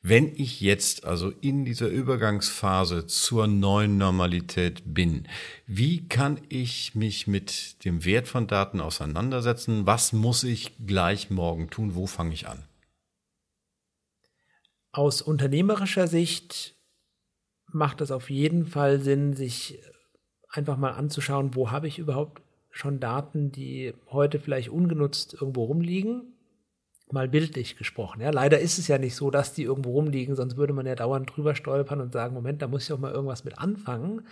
wenn 0.00 0.32
ich 0.36 0.60
jetzt 0.60 1.04
also 1.04 1.30
in 1.40 1.64
dieser 1.64 1.88
Übergangsphase 1.88 3.06
zur 3.06 3.48
neuen 3.48 3.98
Normalität 3.98 4.82
bin, 4.86 5.26
wie 5.66 6.08
kann 6.08 6.40
ich 6.48 6.94
mich 6.94 7.26
mit 7.26 7.84
dem 7.84 8.04
Wert 8.04 8.28
von 8.28 8.46
Daten 8.46 8.80
auseinandersetzen? 8.80 9.86
Was 9.86 10.12
muss 10.12 10.44
ich 10.44 10.74
gleich 10.86 11.30
morgen 11.30 11.68
tun? 11.68 11.94
Wo 11.94 12.06
fange 12.06 12.32
ich 12.32 12.46
an? 12.46 12.64
Aus 14.92 15.20
unternehmerischer 15.20 16.06
Sicht 16.06 16.76
macht 17.66 18.00
es 18.00 18.10
auf 18.10 18.30
jeden 18.30 18.66
Fall 18.66 19.00
Sinn, 19.00 19.34
sich 19.34 19.80
einfach 20.48 20.76
mal 20.76 20.92
anzuschauen, 20.92 21.54
wo 21.54 21.70
habe 21.70 21.88
ich 21.88 21.98
überhaupt 21.98 22.40
schon 22.70 23.00
Daten, 23.00 23.50
die 23.50 23.94
heute 24.10 24.38
vielleicht 24.38 24.68
ungenutzt 24.70 25.34
irgendwo 25.34 25.64
rumliegen. 25.64 26.34
Mal 27.10 27.28
bildlich 27.28 27.76
gesprochen. 27.76 28.20
Ja, 28.20 28.30
leider 28.30 28.58
ist 28.58 28.78
es 28.78 28.88
ja 28.88 28.98
nicht 28.98 29.14
so, 29.14 29.30
dass 29.30 29.54
die 29.54 29.62
irgendwo 29.62 29.92
rumliegen, 29.92 30.36
sonst 30.36 30.56
würde 30.56 30.74
man 30.74 30.86
ja 30.86 30.94
dauernd 30.94 31.34
drüber 31.34 31.54
stolpern 31.54 32.00
und 32.00 32.12
sagen, 32.12 32.34
Moment, 32.34 32.60
da 32.60 32.68
muss 32.68 32.84
ich 32.84 32.92
auch 32.92 32.98
mal 32.98 33.12
irgendwas 33.12 33.44
mit 33.44 33.58
anfangen. 33.58 34.26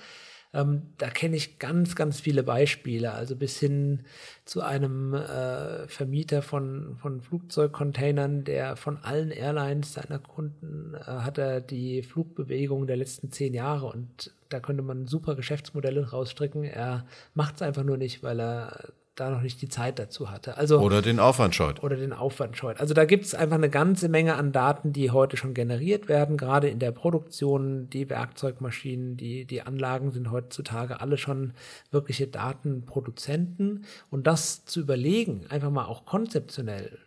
Ähm, 0.54 0.82
da 0.98 1.08
kenne 1.08 1.36
ich 1.36 1.58
ganz, 1.58 1.96
ganz 1.96 2.20
viele 2.20 2.42
Beispiele, 2.42 3.12
also 3.12 3.36
bis 3.36 3.58
hin 3.58 4.04
zu 4.44 4.62
einem 4.62 5.14
äh, 5.14 5.88
Vermieter 5.88 6.42
von, 6.42 6.96
von 6.96 7.20
Flugzeugcontainern, 7.20 8.44
der 8.44 8.76
von 8.76 8.98
allen 8.98 9.30
Airlines 9.30 9.92
seiner 9.92 10.18
Kunden 10.18 10.94
äh, 10.94 11.04
hat 11.04 11.38
er 11.38 11.60
die 11.60 12.02
Flugbewegung 12.02 12.86
der 12.86 12.96
letzten 12.96 13.30
zehn 13.30 13.54
Jahre 13.54 13.86
und 13.86 14.34
da 14.48 14.60
könnte 14.60 14.82
man 14.82 15.06
super 15.06 15.34
Geschäftsmodelle 15.34 16.10
rausstricken. 16.10 16.64
Er 16.64 17.06
macht 17.34 17.56
es 17.56 17.62
einfach 17.62 17.82
nur 17.82 17.96
nicht, 17.96 18.22
weil 18.22 18.40
er 18.40 18.92
da 19.16 19.30
noch 19.30 19.40
nicht 19.40 19.60
die 19.62 19.68
Zeit 19.68 19.98
dazu 19.98 20.30
hatte. 20.30 20.56
Also, 20.56 20.78
oder 20.78 21.02
den 21.02 21.18
Aufwand 21.18 21.54
scheut. 21.54 21.82
Oder 21.82 21.96
den 21.96 22.12
Aufwand 22.12 22.56
scheut. 22.56 22.78
Also 22.78 22.94
da 22.94 23.06
gibt 23.06 23.24
es 23.24 23.34
einfach 23.34 23.56
eine 23.56 23.70
ganze 23.70 24.08
Menge 24.08 24.36
an 24.36 24.52
Daten, 24.52 24.92
die 24.92 25.10
heute 25.10 25.36
schon 25.36 25.54
generiert 25.54 26.08
werden, 26.08 26.36
gerade 26.36 26.68
in 26.68 26.78
der 26.78 26.92
Produktion, 26.92 27.88
die 27.90 28.08
Werkzeugmaschinen, 28.10 29.16
die, 29.16 29.46
die 29.46 29.62
Anlagen 29.62 30.12
sind 30.12 30.30
heutzutage 30.30 31.00
alle 31.00 31.16
schon 31.16 31.54
wirkliche 31.90 32.26
Datenproduzenten. 32.26 33.86
Und 34.10 34.26
das 34.26 34.64
zu 34.66 34.80
überlegen, 34.80 35.46
einfach 35.48 35.70
mal 35.70 35.86
auch 35.86 36.04
konzeptionell, 36.04 36.98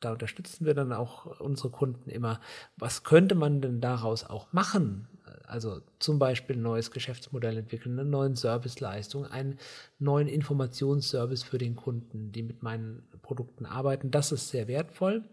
da 0.00 0.12
unterstützen 0.12 0.64
wir 0.64 0.74
dann 0.74 0.92
auch 0.92 1.40
unsere 1.40 1.70
Kunden 1.70 2.10
immer, 2.10 2.40
was 2.76 3.02
könnte 3.02 3.34
man 3.34 3.60
denn 3.60 3.80
daraus 3.80 4.24
auch 4.24 4.52
machen? 4.52 5.08
Also 5.52 5.82
zum 5.98 6.18
Beispiel 6.18 6.56
ein 6.56 6.62
neues 6.62 6.90
Geschäftsmodell 6.90 7.58
entwickeln, 7.58 7.98
eine 7.98 8.08
neue 8.08 8.34
Serviceleistung, 8.34 9.26
einen 9.26 9.58
neuen 9.98 10.26
Informationsservice 10.26 11.42
für 11.42 11.58
den 11.58 11.76
Kunden, 11.76 12.32
die 12.32 12.42
mit 12.42 12.62
meinen 12.62 13.02
Produkten 13.20 13.66
arbeiten. 13.66 14.10
Das 14.10 14.32
ist 14.32 14.48
sehr 14.48 14.66
wertvoll 14.66 15.24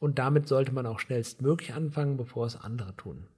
und 0.00 0.18
damit 0.18 0.48
sollte 0.48 0.72
man 0.72 0.84
auch 0.84 0.98
schnellstmöglich 0.98 1.74
anfangen, 1.74 2.16
bevor 2.16 2.46
es 2.46 2.56
andere 2.56 2.96
tun. 2.96 3.28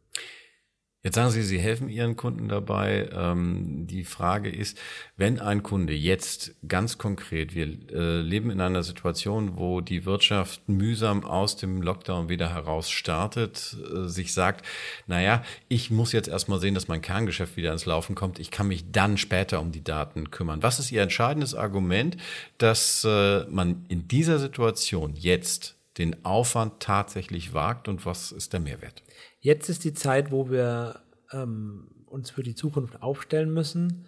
Jetzt 1.05 1.17
sagen 1.17 1.31
Sie, 1.31 1.43
Sie 1.43 1.59
helfen 1.61 1.91
Ihren 1.91 2.17
Kunden 2.17 2.49
dabei. 2.49 3.11
Ähm, 3.13 3.87
die 3.87 4.05
Frage 4.05 4.49
ist, 4.49 4.79
wenn 5.19 5.39
ein 5.39 5.63
Kunde 5.63 5.93
jetzt 5.93 6.55
ganz 6.67 6.97
konkret, 6.97 7.55
wir 7.55 7.67
äh, 7.93 8.23
leben 8.23 8.51
in 8.51 8.63
einer 8.63 8.83
Situation, 8.83 9.59
wo 9.59 9.83
die 9.83 10.07
Wirtschaft 10.07 10.67
mühsam 10.67 11.27
aus 11.27 11.57
dem 11.57 11.83
Lockdown 11.83 12.31
wieder 12.31 12.55
heraus 12.55 12.89
startet, 12.89 13.77
äh, 13.95 14.09
sich 14.09 14.33
sagt, 14.33 14.65
naja, 15.07 15.45
ich 15.69 15.91
muss 15.91 16.13
jetzt 16.13 16.29
erstmal 16.29 16.59
sehen, 16.59 16.75
dass 16.75 16.89
mein 16.89 17.03
Kerngeschäft 17.03 17.59
wieder 17.59 17.73
ins 17.73 17.85
Laufen 17.85 18.15
kommt. 18.15 18.39
Ich 18.39 18.51
kann 18.51 18.69
mich 18.69 18.91
dann 18.91 19.19
später 19.19 19.61
um 19.61 19.73
die 19.73 19.85
Daten 19.85 20.31
kümmern. 20.31 20.63
Was 20.63 20.79
ist 20.79 20.91
Ihr 20.91 21.03
entscheidendes 21.03 21.55
Argument, 21.55 22.17
dass 22.57 23.05
äh, 23.05 23.45
man 23.51 23.85
in 23.89 24.09
dieser 24.09 24.39
Situation 24.39 25.17
jetzt 25.17 25.74
den 25.99 26.25
Aufwand 26.25 26.81
tatsächlich 26.81 27.55
wagt 27.55 27.89
und 27.89 28.05
was 28.05 28.33
ist 28.33 28.53
der 28.53 28.61
Mehrwert? 28.61 29.03
Jetzt 29.41 29.69
ist 29.69 29.85
die 29.85 29.95
Zeit, 29.95 30.31
wo 30.31 30.51
wir 30.51 31.01
ähm, 31.33 31.89
uns 32.07 32.31
für 32.31 32.43
die 32.43 32.55
Zukunft 32.55 33.03
aufstellen 33.03 33.53
müssen. 33.53 34.05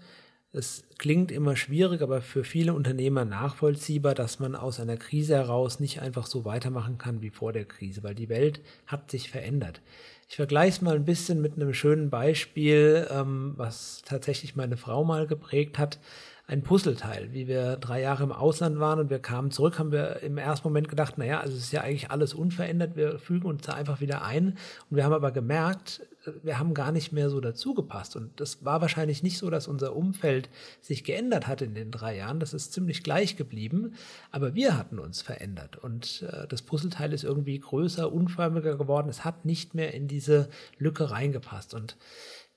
Es 0.53 0.85
klingt 0.99 1.31
immer 1.31 1.55
schwierig, 1.55 2.01
aber 2.01 2.23
für 2.23 2.43
viele 2.43 2.73
Unternehmer 2.73 3.25
nachvollziehbar, 3.25 4.15
dass 4.15 4.41
man 4.41 4.55
aus 4.55 4.81
einer 4.81 4.97
Krise 4.97 5.35
heraus 5.35 5.81
nicht 5.81 6.01
einfach 6.01 6.27
so 6.27 6.45
weitermachen 6.45 6.97
kann 6.97 7.21
wie 7.21 7.31
vor 7.31 7.53
der 7.53 7.67
Krise, 7.67 8.03
weil 8.03 8.15
die 8.15 8.31
Welt 8.31 8.63
hat 8.87 9.11
sich 9.11 9.31
verändert. 9.31 9.83
Ich 10.29 10.37
vergleiche 10.37 10.77
es 10.77 10.81
mal 10.81 10.97
ein 10.97 11.05
bisschen 11.05 11.43
mit 11.43 11.55
einem 11.55 11.75
schönen 11.75 12.11
Beispiel, 12.11 13.07
ähm, 13.11 13.53
was 13.57 14.03
tatsächlich 14.05 14.57
meine 14.57 14.77
Frau 14.77 15.05
mal 15.05 15.27
geprägt 15.27 15.79
hat 15.79 15.99
ein 16.49 16.63
Puzzleteil. 16.63 17.33
Wie 17.33 17.49
wir 17.49 17.77
drei 17.77 18.01
Jahre 18.01 18.23
im 18.23 18.33
Ausland 18.33 18.79
waren 18.79 19.01
und 19.01 19.11
wir 19.11 19.19
kamen 19.19 19.51
zurück, 19.51 19.79
haben 19.79 19.91
wir 19.91 20.23
im 20.23 20.39
ersten 20.39 20.69
Moment 20.69 20.89
gedacht, 20.89 21.19
naja, 21.19 21.41
also 21.41 21.57
es 21.57 21.65
ist 21.65 21.73
ja 21.73 21.81
eigentlich 21.81 22.11
alles 22.11 22.35
unverändert, 22.35 22.95
wir 22.95 23.19
fügen 23.19 23.47
uns 23.49 23.63
da 23.63 23.75
einfach 23.75 24.01
wieder 24.01 24.23
ein. 24.23 24.57
Und 24.89 24.97
wir 24.97 25.05
haben 25.05 25.13
aber 25.13 25.33
gemerkt, 25.33 26.03
wir 26.43 26.59
haben 26.59 26.75
gar 26.75 26.93
nicht 26.93 27.13
mehr 27.13 27.31
so 27.31 27.41
dazu 27.41 27.75
gepasst. 27.75 28.15
Und 28.15 28.41
das 28.41 28.65
war 28.65 28.81
wahrscheinlich 28.81 29.23
nicht 29.23 29.39
so, 29.39 29.51
dass 29.51 29.67
unser 29.67 29.97
Umfeld 29.97 30.49
sich 30.81 31.03
geändert 31.03 31.47
hat 31.49 31.63
in 31.63 31.75
den 31.75 31.91
drei 31.91 32.17
Jahren. 32.17 32.41
Das 32.41 32.55
ist 32.55 32.73
ziemlich 32.73 33.03
gleich 33.03 33.37
geblieben. 33.37 33.95
Aber 34.31 34.55
wir 34.55 34.77
hatten 34.77 34.99
uns 34.99 35.23
verändert. 35.23 35.77
Und 35.77 36.25
äh, 36.31 36.47
das 36.47 36.63
Puzzleteil 36.63 37.13
ist 37.13 37.25
irgendwie 37.25 37.59
größer, 37.59 38.13
unförmiger 38.13 38.77
geworden. 38.77 39.09
Es 39.09 39.25
hat 39.25 39.45
nicht 39.45 39.75
mehr 39.75 39.95
in 39.95 40.09
diese 40.09 40.49
Lücke 40.79 41.11
reingepasst. 41.11 41.75
Und 41.75 41.97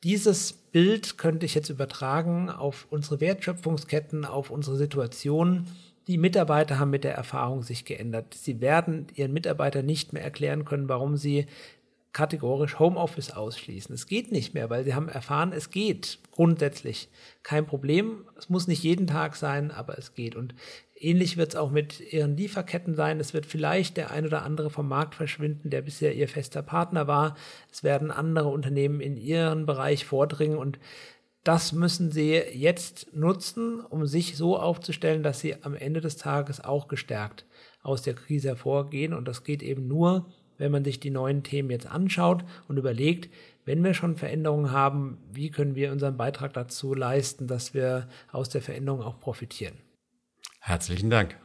dieses 0.03 0.53
Bild 0.53 1.17
könnte 1.17 1.45
ich 1.45 1.55
jetzt 1.55 1.69
übertragen 1.69 2.49
auf 2.49 2.87
unsere 2.89 3.19
Wertschöpfungsketten, 3.19 4.25
auf 4.25 4.49
unsere 4.49 4.77
Situation. 4.77 5.67
Die 6.07 6.17
Mitarbeiter 6.17 6.79
haben 6.79 6.89
mit 6.89 7.03
der 7.03 7.15
Erfahrung 7.15 7.63
sich 7.63 7.85
geändert. 7.85 8.33
Sie 8.33 8.61
werden 8.61 9.07
ihren 9.15 9.33
Mitarbeitern 9.33 9.85
nicht 9.85 10.13
mehr 10.13 10.23
erklären 10.23 10.65
können, 10.65 10.89
warum 10.89 11.17
sie 11.17 11.47
kategorisch 12.13 12.79
Homeoffice 12.79 13.31
ausschließen. 13.31 13.93
Es 13.93 14.07
geht 14.07 14.31
nicht 14.31 14.53
mehr, 14.53 14.69
weil 14.69 14.83
sie 14.83 14.95
haben 14.95 15.09
erfahren, 15.09 15.53
es 15.53 15.69
geht 15.69 16.19
grundsätzlich. 16.31 17.09
Kein 17.43 17.65
Problem. 17.65 18.25
Es 18.37 18.49
muss 18.49 18.67
nicht 18.67 18.83
jeden 18.83 19.07
Tag 19.07 19.35
sein, 19.35 19.71
aber 19.71 19.97
es 19.97 20.13
geht. 20.13 20.35
Und 20.35 20.55
ähnlich 20.95 21.37
wird 21.37 21.49
es 21.49 21.55
auch 21.55 21.71
mit 21.71 21.99
ihren 22.11 22.35
Lieferketten 22.35 22.95
sein. 22.95 23.19
Es 23.19 23.33
wird 23.33 23.45
vielleicht 23.45 23.97
der 23.97 24.11
ein 24.11 24.25
oder 24.25 24.43
andere 24.43 24.69
vom 24.69 24.87
Markt 24.87 25.15
verschwinden, 25.15 25.69
der 25.69 25.81
bisher 25.81 26.15
ihr 26.15 26.27
fester 26.27 26.61
Partner 26.61 27.07
war. 27.07 27.35
Es 27.71 27.83
werden 27.83 28.11
andere 28.11 28.49
Unternehmen 28.49 29.01
in 29.01 29.15
ihren 29.15 29.65
Bereich 29.65 30.05
vordringen 30.05 30.57
und 30.57 30.79
das 31.43 31.71
müssen 31.71 32.11
sie 32.11 32.33
jetzt 32.35 33.15
nutzen, 33.15 33.79
um 33.79 34.05
sich 34.05 34.35
so 34.35 34.57
aufzustellen, 34.57 35.23
dass 35.23 35.39
sie 35.39 35.63
am 35.63 35.73
Ende 35.73 36.01
des 36.01 36.17
Tages 36.17 36.61
auch 36.63 36.87
gestärkt 36.87 37.45
aus 37.81 38.01
der 38.01 38.13
Krise 38.13 38.49
hervorgehen. 38.49 39.13
Und 39.13 39.27
das 39.27 39.43
geht 39.43 39.63
eben 39.63 39.87
nur, 39.87 40.25
wenn 40.59 40.71
man 40.71 40.83
sich 40.83 40.99
die 40.99 41.09
neuen 41.09 41.41
Themen 41.41 41.71
jetzt 41.71 41.87
anschaut 41.87 42.45
und 42.67 42.77
überlegt, 42.77 43.33
wenn 43.65 43.83
wir 43.83 43.95
schon 43.95 44.15
Veränderungen 44.15 44.71
haben, 44.71 45.17
wie 45.31 45.49
können 45.49 45.75
wir 45.75 45.91
unseren 45.91 46.17
Beitrag 46.17 46.53
dazu 46.53 46.93
leisten, 46.93 47.47
dass 47.47 47.73
wir 47.73 48.07
aus 48.31 48.49
der 48.49 48.61
Veränderung 48.61 49.01
auch 49.01 49.19
profitieren. 49.19 49.75
Herzlichen 50.59 51.09
Dank. 51.09 51.35